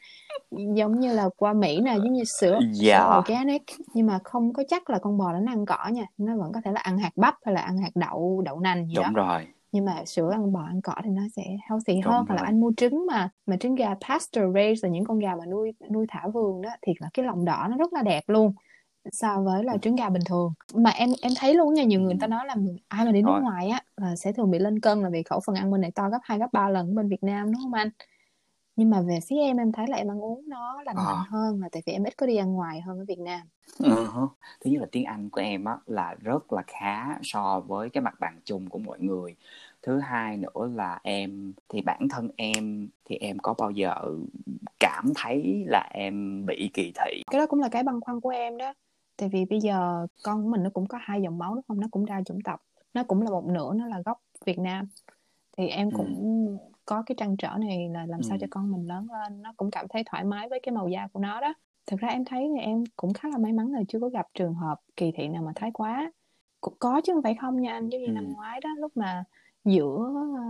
[0.75, 2.99] Giống như là qua Mỹ nè giống như sữa Dạ.
[2.99, 6.05] sữa organic nhưng mà không có chắc là con bò đó nó ăn cỏ nha
[6.17, 8.87] nó vẫn có thể là ăn hạt bắp hay là ăn hạt đậu đậu nành
[8.87, 9.03] gì đó.
[9.05, 12.25] Đúng rồi nhưng mà sữa ăn bò ăn cỏ thì nó sẽ healthy Đúng hơn.
[12.27, 15.35] Hoặc là anh mua trứng mà mà trứng gà pasture raised là những con gà
[15.35, 18.23] mà nuôi nuôi thả vườn đó thì là cái lòng đỏ nó rất là đẹp
[18.27, 18.53] luôn
[19.11, 20.53] so với là trứng gà bình thường.
[20.73, 22.55] Mà em em thấy luôn nha nhiều người ta nói là
[22.87, 25.39] ai mà đi nước ngoài á là sẽ thường bị lên cân là vì khẩu
[25.45, 27.73] phần ăn bên này to gấp 2 gấp 3 lần bên Việt Nam đúng không
[27.73, 27.89] anh
[28.79, 31.61] nhưng mà về phía em em thấy là em ăn uống nó lành mạnh hơn
[31.61, 33.41] là tại vì em ít có đi ăn ngoài hơn ở Việt Nam
[33.79, 34.27] Ừ hứ.
[34.61, 38.01] Thứ nhất là tiếng Anh của em á là rất là khá so với cái
[38.01, 39.35] mặt bằng chung của mọi người.
[39.83, 43.95] Thứ hai nữa là em thì bản thân em thì em có bao giờ
[44.79, 47.23] cảm thấy là em bị kỳ thị.
[47.31, 48.73] cái đó cũng là cái băn khoăn của em đó
[49.17, 51.79] tại vì bây giờ con của mình nó cũng có hai dòng máu đúng không
[51.79, 52.61] nó cũng đa chủng tộc
[52.93, 54.87] nó cũng là một nửa nó là gốc Việt Nam
[55.57, 55.97] thì em Ừ.
[56.89, 58.41] có cái trăn trở này là làm sao Ừ.
[58.41, 61.07] cho con mình lớn lên nó cũng cảm thấy thoải mái với cái màu da
[61.13, 61.53] của nó đó
[61.87, 64.25] thực ra em thấy thì em cũng khá là may mắn là chưa có gặp
[64.33, 66.11] trường hợp kỳ thị nào mà thái quá
[66.61, 68.13] cũng có chứ không phải không nha anh giống như Ừ.
[68.13, 69.23] năm ngoái đó lúc mà
[69.65, 69.97] giữa
[70.37, 70.43] ờ,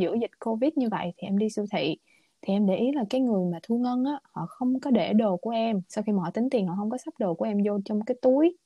[0.00, 1.96] giữa dịch covid như vậy thì em đi siêu thị
[2.42, 5.12] thì em để ý là cái người mà thu ngân á họ không có để
[5.12, 7.44] đồ của em sau khi mà họ tính tiền họ không có sắp đồ của
[7.44, 8.56] em vô trong cái túi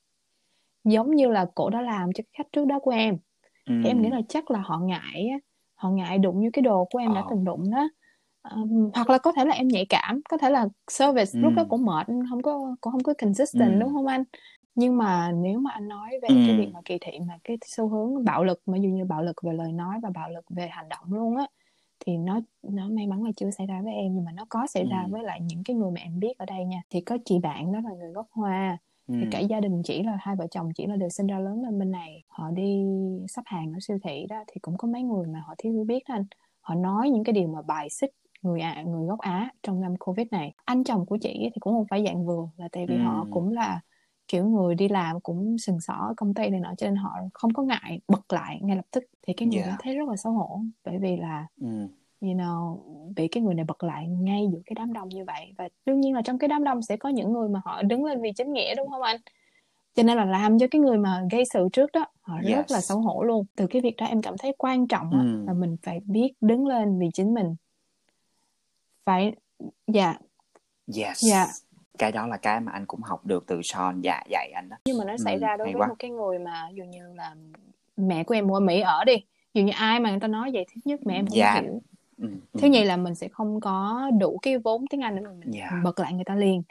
[0.83, 3.17] giống như là cổ đã làm cho khách trước đó của em
[3.65, 3.73] Ừ.
[3.83, 5.37] thì em nghĩ là chắc là họ ngại á
[5.77, 7.27] họ ngại đụng như cái đồ của em đã Ờ.
[7.29, 7.89] từng đụng đó
[8.41, 11.39] Ờm, hoặc là có thể là em nhạy cảm có thể là service Ừ.
[11.39, 13.79] lúc đó cũng mệt không có cũng không có consistent Ừ.
[13.79, 14.23] đúng không anh
[14.75, 16.35] nhưng mà nếu mà anh nói về Ừ.
[16.47, 19.21] cái việc mà kỳ thị mà cái xu hướng bạo lực mà dụ như bạo
[19.23, 21.47] lực về lời nói và bạo lực về hành động luôn á
[21.99, 24.67] thì nó nó may mắn là chưa xảy ra với em nhưng mà nó có
[24.67, 25.11] xảy ra Ừ.
[25.11, 27.71] với lại những cái người mà em biết ở đây nha thì có chị bạn
[27.73, 29.13] đó là người gốc hoa Ừ.
[29.21, 31.63] thì cả gia đình chỉ là hai vợ chồng chỉ là đều sinh ra lớn
[31.63, 32.83] lên bên này họ đi
[33.27, 35.83] sắp hàng ở siêu thị đó thì cũng có mấy người mà họ thiếu hiểu
[35.83, 36.25] biết đó anh
[36.61, 39.95] họ nói những cái điều mà bài xích người à, người gốc Á trong năm
[39.99, 42.95] Covid này anh chồng của chị thì cũng không phải dạng vừa là tại vì
[42.95, 43.01] Ừ.
[43.03, 43.81] họ cũng là
[44.27, 47.11] kiểu người đi làm cũng sừng sỏ ở công ty này nọ cho nên họ
[47.33, 49.67] không có ngại bật lại ngay lập tức thì cái người Dạ.
[49.71, 51.87] đó thấy rất là xấu hổ bởi vì là Ừ.
[52.21, 52.77] you know,
[53.15, 56.01] bị cái người này bật lại ngay giữa cái đám đông như vậy và đương
[56.01, 58.31] nhiên là trong cái đám đông sẽ có những người mà họ đứng lên vì
[58.35, 59.17] chính nghĩa đúng không anh
[59.95, 62.71] cho nên là làm cho cái người mà gây sự trước đó họ rất Yes.
[62.71, 65.43] là xấu hổ luôn từ cái việc đó em cảm thấy quan trọng Ừ.
[65.47, 67.55] là mình phải biết đứng lên vì chính mình
[69.05, 69.33] phải
[69.87, 70.15] dạ
[70.97, 71.17] Yes.
[71.29, 71.47] Dạ.
[71.97, 74.75] Cái đó là cái mà anh cũng học được từ Sean dạ dạy anh đó.
[74.85, 75.87] nhưng mà nó xảy Ừ, ra đối với quá.
[75.87, 77.35] một cái người mà dụ như là
[77.97, 79.15] mẹ của em ở Mỹ ở đi
[79.53, 81.61] dụ như ai mà người ta nói vậy thứ nhất mẹ em không Dạ.
[81.61, 81.81] hiểu
[82.21, 82.27] Ừ.
[82.53, 82.59] ừ.
[82.61, 85.69] thứ nhì là mình sẽ không có đủ cái vốn tiếng Anh để mình, Dạ.
[85.71, 86.63] mình bật lại người ta liền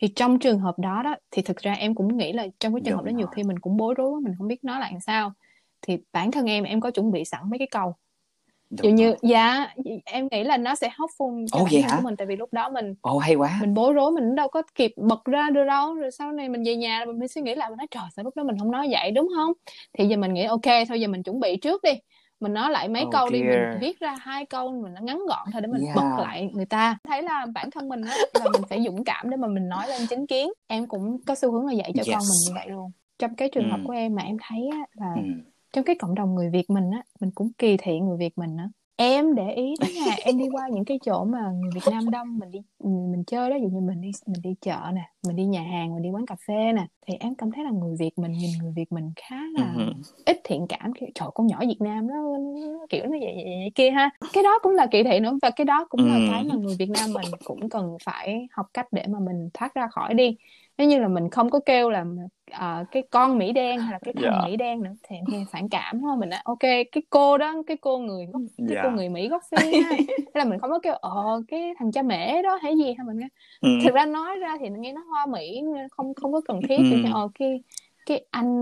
[0.00, 2.80] thì trong trường hợp đó đó thì thực ra em cũng nghĩ là trong cái
[2.84, 4.92] trường hợp đó Đúng nhiều khi mình cũng bối rối mình không biết nói lại
[4.92, 5.32] làm sao
[5.82, 7.94] thì bản thân em em có chuẩn bị sẵn mấy cái câu
[8.70, 10.90] Đúng dụ như dạ em nghĩ là nó sẽ
[11.52, 11.96] cho bản vậy thân hả?
[11.96, 13.58] của mình tại vì lúc đó mình Ồ hay quá.
[13.60, 16.62] mình bối rối mình đâu có kịp bật ra được đâu rồi sau này mình
[16.66, 18.70] về nhà mình mới suy nghĩ lại mình nói trời sao lúc đó mình không
[18.70, 19.52] nói vậy đúng không
[19.98, 21.92] thì giờ mình nghĩ ok thôi giờ mình chuẩn bị trước đi
[22.40, 23.80] mình nói lại mấy Oh câu đi mình dear.
[23.80, 25.96] viết ra hai câu mình nó ngắn gọn thôi để mình Yeah.
[25.96, 29.30] bật lại người ta thấy là bản thân mình á là mình phải dũng cảm
[29.30, 32.02] để mà mình nói lên chính kiến em cũng có xu hướng là dạy cho
[32.10, 32.30] con Yes.
[32.30, 33.84] mình như vậy luôn trong cái trường hợp Ừ.
[33.84, 35.20] của em mà em thấy á, là Ừ.
[35.72, 38.56] trong cái cộng đồng người Việt mình á mình cũng kỳ thị người Việt mình
[38.56, 38.68] á
[39.00, 42.10] em để ý đó nha em đi qua những cái chỗ mà người Việt Nam
[42.10, 45.10] đông mình đi mình chơi đó ví dụ như mình đi mình đi chợ nè
[45.22, 47.70] mình đi nhà hàng mình đi quán cà phê nè thì em cảm thấy là
[47.70, 49.92] người Việt mình nhìn người Việt mình khá là Ừ.
[50.24, 52.14] ít thiện cảm kiểu trời con nhỏ Việt Nam nó,
[52.78, 55.38] nó kiểu nó vậy, vậy, vậy kia ha cái đó cũng là kỳ thị nữa
[55.42, 56.20] và cái đó cũng là Ừ.
[56.28, 59.74] cái mà người Việt Nam mình cũng cần phải học cách để mà mình thoát
[59.74, 60.36] ra khỏi đi
[60.80, 62.04] nếu như là mình không có kêu là
[62.50, 64.40] à, cái con Mỹ đen hay là cái thằng Dạ.
[64.46, 67.54] Mỹ đen nữa thì em nghe phản cảm không mình nói ok cái cô đó
[67.66, 68.82] cái cô người gốc cái Dạ.
[68.84, 71.92] cô người Mỹ gốc Phi ha Thế là mình không có kêu ờ cái thằng
[71.92, 73.28] cha mẹ đó hay gì hay mình nghe
[73.60, 73.68] Ừ.
[73.84, 76.82] thực ra nói ra thì nghe nó hoa Mỹ không không có cần thiết Ừ.
[76.82, 77.62] như ờ cái
[78.06, 78.54] cái anh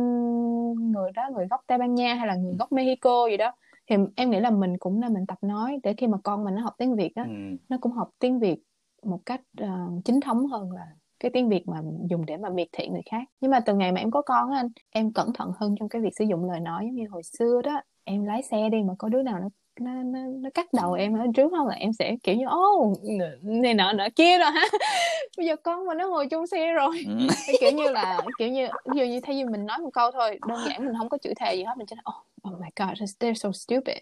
[0.93, 3.53] người đó người gốc Tây Ban Nha hay là người gốc Mexico gì đó
[3.91, 6.55] thì em nghĩ là mình cũng nên mình tập nói để khi mà con mình
[6.55, 7.57] nó học tiếng Việt á Ừ.
[7.69, 8.57] nó cũng học tiếng Việt
[9.03, 9.69] một cách ờ,
[10.05, 10.87] chính thống hơn là
[11.21, 11.77] cái tiếng Việt mà
[12.11, 13.23] dùng để mà miệt thị người khác.
[13.41, 15.89] Nhưng mà từ ngày mà em có con á anh em cẩn thận hơn trong
[15.89, 17.81] cái việc sử dụng lời nói giống như hồi xưa đó.
[18.05, 19.49] Em lái xe đi mà có đứa nào nó
[19.81, 22.59] nó nó, nó cắt đầu em ở trước không là em sẽ kiểu như ô
[22.59, 22.99] oh,
[23.43, 24.65] này nọ nọ kia rồi ha
[25.37, 27.05] bây giờ con mà nó ngồi chung xe rồi.
[27.07, 27.27] Ừ.
[27.61, 30.39] kiểu như là kiểu như ví dụ như thay vì mình nói một câu thôi
[30.49, 32.69] đơn giản mình không có chữ thề gì hết mình chỉ nói oh, oh my
[32.77, 33.97] god they're so stupid.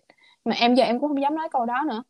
[0.44, 2.02] Mà em giờ em cũng không dám nói câu đó nữa.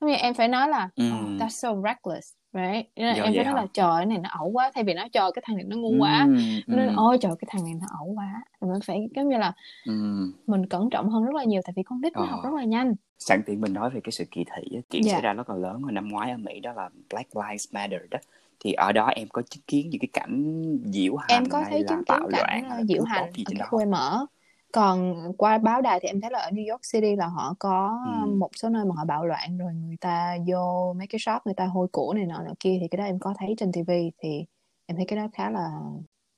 [0.00, 1.34] Như em phải nói là mm.
[1.34, 4.48] oh, that's so reckless right nên em phải nói là trời cái này nó ẩu
[4.48, 6.38] quá thay vì nói trời cái thằng này nó ngu quá mm.
[6.66, 9.52] nên ôi trời cái thằng này nó ẩu quá mình phải giống như là
[9.86, 10.32] mm.
[10.46, 12.64] mình cẩn trọng hơn rất là nhiều tại vì con nít nó học rất là
[12.64, 12.94] nhanh.
[13.18, 15.12] Sẵn tiện mình nói về cái sự kỳ thị chuyện yeah.
[15.12, 18.00] xảy ra rất là lớn hồi năm ngoái ở Mỹ đó là Black Lives Matter
[18.10, 18.18] đó.
[18.64, 21.84] Thì ở đó em có chứng kiến những cái cảnh diễu hành em có thấy
[21.88, 24.26] chứng kiến cảnh diễu hành ở cái khu mở
[24.72, 27.98] còn qua báo đài thì em thấy là ở New York City là họ có
[28.24, 28.30] ừ.
[28.30, 31.54] một số nơi mà họ bạo loạn rồi người ta vô mấy cái shop người
[31.54, 33.90] ta hôi của này nọ nọ kia thì cái đó em có thấy trên TV
[34.18, 34.44] thì
[34.86, 35.70] em thấy cái đó khá là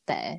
[0.07, 0.39] tệ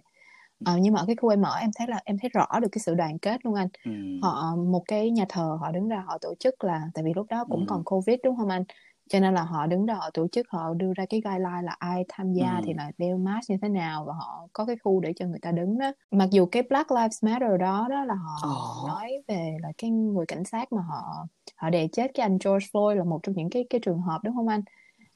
[0.65, 2.67] ờ, nhưng mà ở cái khu em mở em thấy là em thấy rõ được
[2.71, 3.91] cái sự đoàn kết luôn anh ừ.
[4.21, 7.27] họ một cái nhà thờ họ đứng ra họ tổ chức là tại vì lúc
[7.29, 7.65] đó cũng ừ.
[7.67, 8.63] còn covid đúng không anh
[9.09, 11.75] cho nên là họ đứng đó họ tổ chức họ đưa ra cái guideline là
[11.79, 12.61] ai tham gia ừ.
[12.65, 15.39] thì là đeo mask như thế nào và họ có cái khu để cho người
[15.39, 18.87] ta đứng đó mặc dù cái Black Lives Matter đó đó là họ oh.
[18.87, 22.65] nói về là cái người cảnh sát mà họ họ đè chết cái anh George
[22.73, 24.61] Floyd là một trong những cái cái trường hợp đúng không anh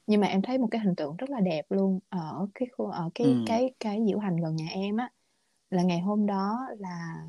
[0.06, 2.86] nhưng mà em thấy một cái hình tượng rất là đẹp luôn ở cái khu
[2.86, 3.42] ở cái ừ.
[3.46, 5.10] cái cái diễu hành gần nhà em á
[5.70, 7.26] là ngày hôm đó là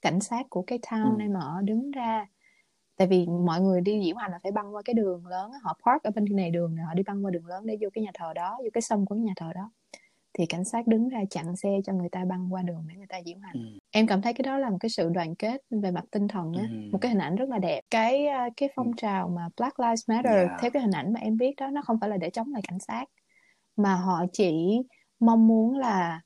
[0.00, 1.20] cảnh sát của cái town ừ.
[1.20, 2.26] em ở đứng ra
[2.96, 5.78] tại vì mọi người đi diễu hành là phải băng qua cái đường lớn họ
[5.86, 8.10] park ở bên này đường họ đi băng qua đường lớn để vô cái nhà
[8.14, 9.70] thờ đó vô cái sông của cái nhà thờ đó
[10.38, 13.06] thì cảnh sát đứng ra chặn xe cho người ta băng qua đường để người
[13.06, 13.78] ta diễu hành ừ.
[13.90, 16.52] em cảm thấy cái đó là một cái sự đoàn kết về mặt tinh thần
[16.52, 16.76] á ừ.
[16.92, 18.92] một cái hình ảnh rất là đẹp cái à, cái phong ừ.
[18.96, 20.50] trào mà Black Lives Matter yeah.
[20.60, 22.62] theo cái hình ảnh mà em biết đó nó không phải là để chống lại
[22.68, 23.04] cảnh sát
[23.76, 24.80] mà họ chỉ
[25.20, 26.20] mong muốn là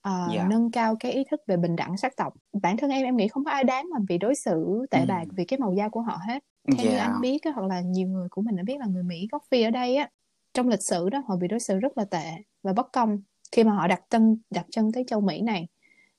[0.00, 0.32] uh, ờ, yeah.
[0.36, 0.46] Dạ.
[0.50, 3.28] nâng cao cái ý thức về bình đẳng sắc tộc bản thân em em nghĩ
[3.28, 6.00] không có ai đáng mà bị đối xử tệ bạc vì cái màu da của
[6.00, 6.44] họ hết
[6.78, 6.92] theo yeah.
[6.92, 9.42] như anh biết hoặc là nhiều người của mình đã biết là người Mỹ gốc
[9.50, 10.08] Phi ở đây á
[10.54, 12.30] trong lịch sử đó họ bị đối xử rất là tệ
[12.62, 13.22] và bất công
[13.52, 15.68] khi mà họ đặt chân đặt chân tới châu Mỹ này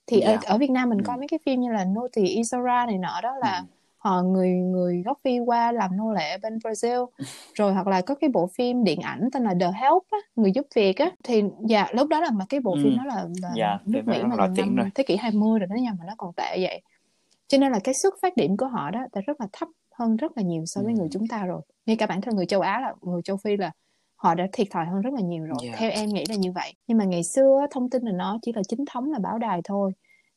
[0.08, 0.44] thì yeah.
[0.44, 1.04] ở, ở Việt Nam mình mm.
[1.04, 4.22] coi mấy cái phim như là Nô tỳ Isara này nọ đó là mm họ
[4.22, 7.06] người người gốc phi qua làm nô lệ bên Brazil
[7.54, 10.52] rồi hoặc là có cái bộ phim điện ảnh tên là The Help á, người
[10.52, 12.82] giúp việc á thì dạ lúc đó là mà cái bộ ừ.
[12.84, 14.90] phim đó là, là dạ, nước Mỹ mà năm rồi.
[14.96, 16.82] thế kỷ 20 rồi đó nhưng mà nó còn tệ vậy
[17.48, 19.68] cho nên là cái xuất phát điểm của họ đó là rất là thấp
[20.00, 20.98] hơn rất là nhiều so với ừ.
[20.98, 23.58] người chúng ta rồi ngay cả bản thân người châu Á là người châu Phi
[23.58, 23.72] là
[24.16, 25.80] họ đã thiệt thòi hơn rất là nhiều rồi yeah.
[25.80, 28.54] theo em nghĩ là như vậy nhưng mà ngày xưa thông tin là nó chỉ
[28.56, 29.92] là chính thống là báo đài thôi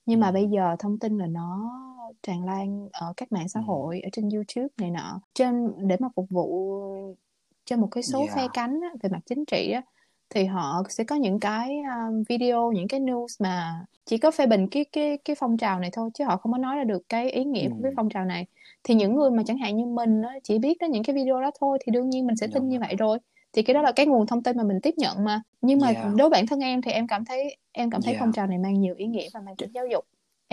[0.07, 0.23] nhưng ừ.
[0.23, 1.71] mà bây giờ thông tin là nó
[2.23, 6.09] tràn lan ở các mạng xã hội ở trên YouTube này nọ trên để mà
[6.17, 6.81] phục vụ
[7.65, 8.37] cho một cái số yeah.
[8.37, 9.83] phe cánh á, về mặt chính trị á,
[10.31, 14.47] thì họ sẽ có những cái um, video những cái news mà chỉ có phê
[14.47, 17.09] bình cái cái cái phong trào này thôi chứ họ không có nói ra được
[17.09, 18.47] cái ý nghĩa của cái phong trào này
[18.85, 21.41] thì những người mà chẳng hạn như mình á, chỉ biết đến những cái video
[21.41, 22.73] đó thôi thì đương nhiên mình sẽ tin yeah.
[22.73, 23.19] như vậy rồi
[23.53, 25.89] thì cái đó là cái nguồn thông tin mà mình tiếp nhận mà nhưng mà
[25.89, 26.15] yeah.
[26.17, 28.21] đối bản thân em thì em cảm thấy em cảm thấy yeah.
[28.21, 30.05] phong trào này mang nhiều ý nghĩa và mang tính giáo dục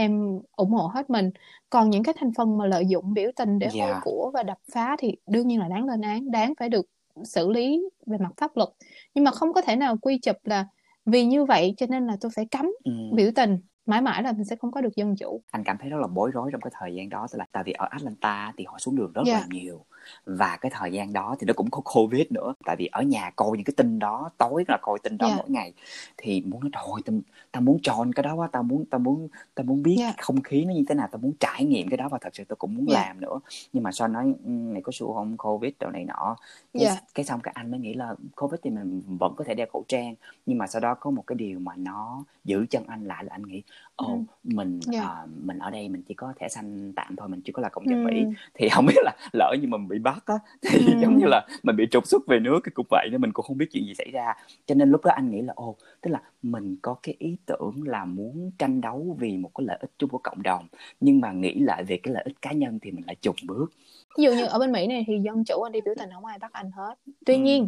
[0.01, 1.31] em ủng hộ hết mình
[1.69, 3.89] còn những cái thành phần mà lợi dụng biểu tình để yeah.
[3.89, 6.85] hôi của và đập phá thì đương nhiên là đáng lên án đáng phải được
[7.23, 8.69] xử lý về mặt pháp luật
[9.13, 10.65] nhưng mà không có thể nào quy chụp là
[11.05, 12.91] vì như vậy cho nên là tôi phải cấm ừ.
[13.13, 15.89] biểu tình mãi mãi là mình sẽ không có được dân chủ anh cảm thấy
[15.89, 18.53] rất là bối rối trong cái thời gian đó tức là tại vì ở Atlanta
[18.57, 19.41] thì họ xuống đường rất yeah.
[19.41, 19.85] là nhiều
[20.25, 23.31] và cái thời gian đó thì nó cũng có covid nữa tại vì ở nhà
[23.35, 25.37] coi những cái tin đó tối là coi tin đó yeah.
[25.37, 25.73] mỗi ngày
[26.17, 27.15] thì muốn nói trời tao,
[27.51, 30.15] tao muốn tròn cái đó quá tao muốn tao muốn tao muốn biết yeah.
[30.17, 32.43] không khí nó như thế nào tao muốn trải nghiệm cái đó và thật sự
[32.43, 33.07] tao cũng muốn yeah.
[33.07, 33.39] làm nữa
[33.73, 36.35] nhưng mà sao nói ừ, này có xu không covid đồ này nọ
[36.73, 37.03] cái, yeah.
[37.15, 39.83] cái xong cái anh mới nghĩ là covid thì mình vẫn có thể đeo khẩu
[39.87, 43.23] trang nhưng mà sau đó có một cái điều mà nó giữ chân anh lại
[43.23, 43.63] là anh nghĩ
[44.01, 44.49] ồ oh, ừ.
[44.55, 45.05] mình yeah.
[45.05, 47.69] uh, mình ở đây mình chỉ có thẻ xanh tạm thôi mình chưa có là
[47.69, 48.11] công dân ừ.
[48.11, 48.23] mỹ
[48.53, 50.93] thì không biết là lỡ như mình bị bắt á thì ừ.
[51.01, 53.45] giống như là mình bị trục xuất về nước cái cũng vậy nên mình cũng
[53.45, 54.33] không biết chuyện gì xảy ra
[54.65, 57.73] cho nên lúc đó anh nghĩ là ô tức là mình có cái ý tưởng
[57.85, 60.67] là muốn tranh đấu vì một cái lợi ích chung của cộng đồng
[60.99, 63.71] nhưng mà nghĩ lại về cái lợi ích cá nhân thì mình lại chùng bước
[64.17, 66.25] ví dụ như ở bên mỹ này thì dân chủ anh đi biểu tình không
[66.25, 66.95] ai bắt anh hết
[67.25, 67.41] tuy ừ.
[67.41, 67.67] nhiên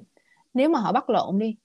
[0.54, 1.56] nếu mà họ bắt lộn đi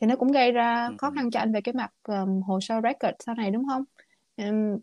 [0.00, 0.94] thì nó cũng gây ra ừ.
[0.98, 3.84] khó khăn cho anh về cái mặt um, hồ sơ record sau này đúng không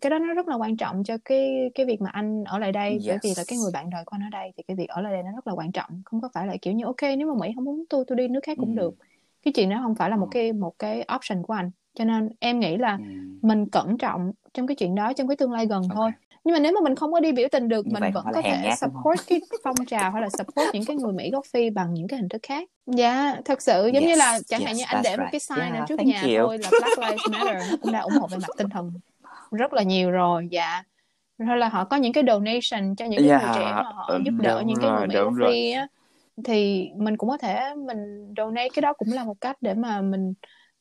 [0.01, 2.71] cái đó nó rất là quan trọng cho cái cái việc mà anh ở lại
[2.71, 3.07] đây yes.
[3.07, 5.01] bởi vì là cái người bạn đời của anh ở đây thì cái việc ở
[5.01, 7.27] lại đây nó rất là quan trọng không có phải là kiểu như ok nếu
[7.27, 8.75] mà mỹ không muốn tôi tôi đi nước khác cũng ừ.
[8.75, 8.95] được
[9.43, 12.29] cái chuyện đó không phải là một cái một cái option của anh cho nên
[12.39, 13.03] em nghĩ là ừ.
[13.41, 15.95] mình cẩn trọng trong cái chuyện đó trong cái tương lai gần okay.
[15.95, 16.11] thôi
[16.47, 18.41] nhưng mà nếu mà mình không có đi biểu tình được Như mình vẫn có
[18.41, 21.93] thể support cái phong trào hay là support những cái người Mỹ gốc Phi bằng
[21.93, 24.67] những cái hình thức khác dạ yeah, thật sự giống yes, như là chẳng yes,
[24.67, 25.19] hạn như anh để right.
[25.19, 26.47] một cái sign yeah, ở trước nhà you.
[26.47, 28.91] thôi là Black Lives Matter cũng đã ủng hộ về mặt tinh thần
[29.51, 30.83] rất là nhiều rồi dạ
[31.47, 34.05] hay là họ có những cái donation cho những cái Yeah, người trẻ mà họ
[34.09, 35.49] ừ, giúp đỡ đúng những cái người Mỹ đúng gốc.
[35.49, 35.87] Phi á
[36.45, 40.01] thì mình cũng có thể mình donate cái đó cũng là một cách để mà
[40.01, 40.33] mình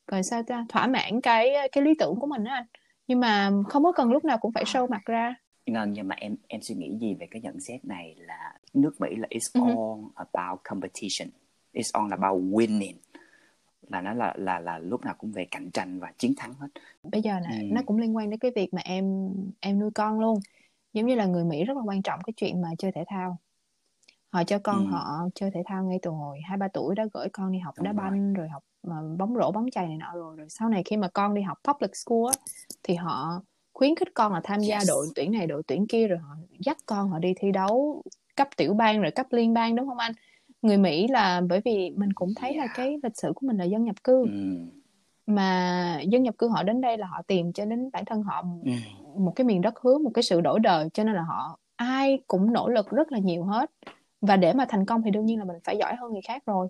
[0.07, 2.65] gọi sao ta thỏa mãn cái cái lý tưởng của mình á anh
[3.07, 5.35] nhưng mà không có cần lúc nào cũng phải show mặt ra
[5.73, 9.01] Ngân nhưng mà em em suy nghĩ gì về cái nhận xét này là nước
[9.01, 9.67] Mỹ là it's hứ.
[9.67, 11.29] all about competition,
[11.73, 12.95] it's all about winning
[13.87, 16.67] là nó là là là lúc nào cũng về cạnh tranh và chiến thắng hết.
[17.03, 17.65] bây giờ nè Ừ.
[17.71, 20.39] nó cũng liên quan đến cái việc mà em em nuôi con luôn
[20.93, 23.37] giống như là người Mỹ rất là quan trọng cái chuyện mà chơi thể thao
[24.29, 24.91] họ cho con Ừ.
[24.91, 27.75] họ chơi thể thao ngay từ hồi hai ba tuổi đã gửi con đi học
[27.77, 28.11] Đúng đá rồi.
[28.11, 30.97] banh rồi học mà bóng rổ bóng chày này nọ rồi rồi sau này khi
[30.97, 32.33] mà con đi học public school á,
[32.83, 33.41] thì họ
[33.77, 34.87] khuyến khích con là tham gia Yes.
[34.87, 38.03] đội tuyển này đội tuyển kia rồi họ dắt con họ đi thi đấu
[38.35, 40.11] cấp tiểu bang rồi cấp liên bang đúng không anh
[40.61, 42.75] người Mỹ là bởi vì mình cũng thấy là Yeah.
[42.75, 44.29] cái lịch sử của mình là dân nhập cư Ừ.
[45.27, 48.43] mà dân nhập cư họ đến đây là họ tìm cho đến bản thân họ
[48.65, 48.71] Ừ.
[49.19, 52.19] một cái miền đất hứa một cái sự đổi đời cho nên là họ ai
[52.27, 53.71] cũng nỗ lực rất là nhiều hết
[54.21, 56.43] và để mà thành công thì đương nhiên là mình phải giỏi hơn người khác
[56.45, 56.67] rồi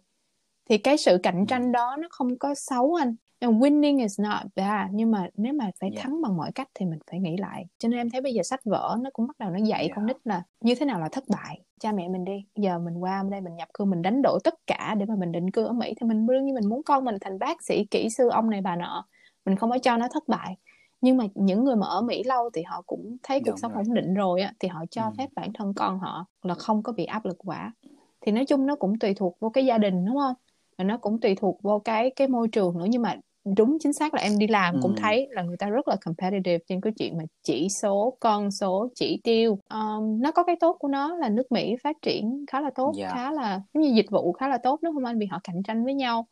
[0.69, 4.41] thì cái sự cạnh tranh đó nó không có xấu anh And winning is not
[4.55, 6.03] bad nhưng mà nếu mà phải Yeah.
[6.03, 8.43] thắng bằng mọi cách thì mình phải nghĩ lại cho nên em thấy bây giờ
[8.43, 9.95] sách vở nó cũng bắt đầu nó dạy Yeah.
[9.95, 12.97] con nít là như thế nào là thất bại cha mẹ mình đi giờ mình
[13.03, 15.65] qua đây mình nhập cư mình đánh đổi tất cả để mà mình định cư
[15.65, 18.29] ở Mỹ thì mình đương nhiên mình muốn con mình thành bác sĩ kỹ sư
[18.29, 19.05] ông này bà nọ
[19.45, 20.57] mình không có cho nó thất bại
[21.01, 23.73] nhưng mà những người mà ở Mỹ lâu thì họ cũng thấy cuộc Đúng sống
[23.73, 23.83] rồi.
[23.87, 25.11] ổn định rồi á thì họ cho Ừ.
[25.17, 27.73] phép bản thân con họ là không có bị áp lực quá
[28.21, 30.33] thì nói chung nó cũng tùy thuộc vô cái gia đình đúng không
[30.77, 33.15] và nó cũng tùy thuộc vô cái cái môi trường nữa nhưng mà
[33.57, 34.97] đúng chính xác là em đi làm cũng Ừ.
[34.97, 38.89] thấy là người ta rất là competitive trên cái chuyện mà chỉ số con số
[38.95, 42.61] chỉ tiêu um, nó có cái tốt của nó là nước Mỹ phát triển khá
[42.61, 43.13] là tốt Yeah.
[43.13, 45.63] khá là giống như dịch vụ khá là tốt đúng không anh vì họ cạnh
[45.63, 46.27] tranh với nhau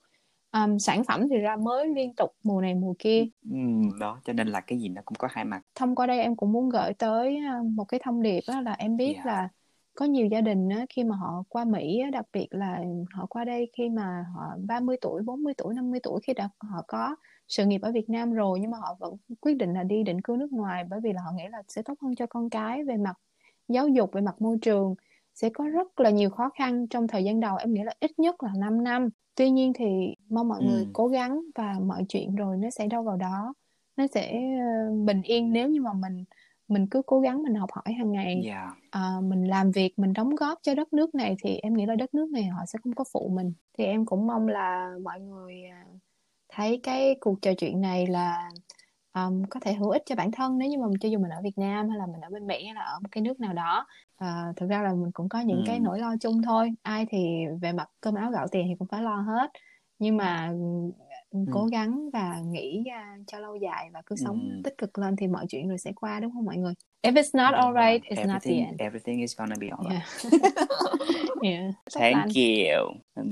[0.51, 3.57] um, sản phẩm thì ra mới liên tục mùa này mùa kia Ừ,
[3.99, 5.61] đó cho nên là cái gì nó cũng có hai mặt.
[5.75, 7.37] thông qua đây em cũng muốn gửi tới
[7.75, 9.25] một cái thông điệp đó là em biết Yeah.
[9.25, 9.49] là
[9.95, 12.83] có nhiều gia đình á, khi mà họ qua Mỹ á, đặc biệt là
[13.13, 16.83] họ qua đây khi mà họ 30 tuổi, 40 tuổi, 50 tuổi khi đã họ
[16.87, 17.15] có
[17.47, 20.21] sự nghiệp ở Việt Nam rồi nhưng mà họ vẫn quyết định là đi định
[20.21, 22.83] cư nước ngoài bởi vì là họ nghĩ là sẽ tốt hơn cho con cái
[22.83, 23.13] về mặt
[23.67, 24.95] giáo dục, về mặt môi trường.
[25.33, 28.19] Sẽ có rất là nhiều khó khăn trong thời gian đầu em nghĩ là ít
[28.19, 29.09] nhất là 5 năm.
[29.35, 30.89] Tuy nhiên thì mong mọi người Ừ.
[30.93, 33.53] cố gắng và mọi chuyện rồi nó sẽ đâu vào đó.
[33.97, 36.25] Nó sẽ ờ, bình yên nếu như mà mình
[36.67, 38.41] mình cứ cố gắng mình học hỏi hàng ngày.
[38.45, 38.73] Yeah.
[38.91, 41.95] à, mình làm việc mình đóng góp cho đất nước này thì em nghĩ là
[41.95, 43.53] đất nước này họ sẽ không có phụ mình.
[43.77, 45.85] Thì em cũng mong là mọi người à,
[46.49, 48.49] thấy cái cuộc trò chuyện này là
[49.13, 51.41] um, có thể hữu ích cho bản thân nếu như mà cho dù mình ở
[51.43, 53.53] Việt Nam hay là mình ở bên Mỹ hay là ở một cái nước nào
[53.53, 53.87] đó.
[54.17, 55.81] À, thực ra là mình cũng có những cái Ừ.
[55.81, 56.71] nỗi lo chung thôi.
[56.81, 59.51] Ai thì về mặt cơm áo gạo tiền thì cũng phải lo hết.
[59.99, 60.53] Nhưng mà
[61.31, 62.83] ừ, cố gắng và nghĩ
[63.27, 64.61] cho lâu dài và cứ sống Ừ.
[64.63, 66.73] tích cực lên thì mọi chuyện rồi sẽ qua đúng không mọi người
[67.03, 70.03] if it's not alright it's not the Everything end everything is gonna be alright.
[70.31, 70.41] yeah
[71.41, 71.73] yeah.
[71.91, 72.91] Thank you.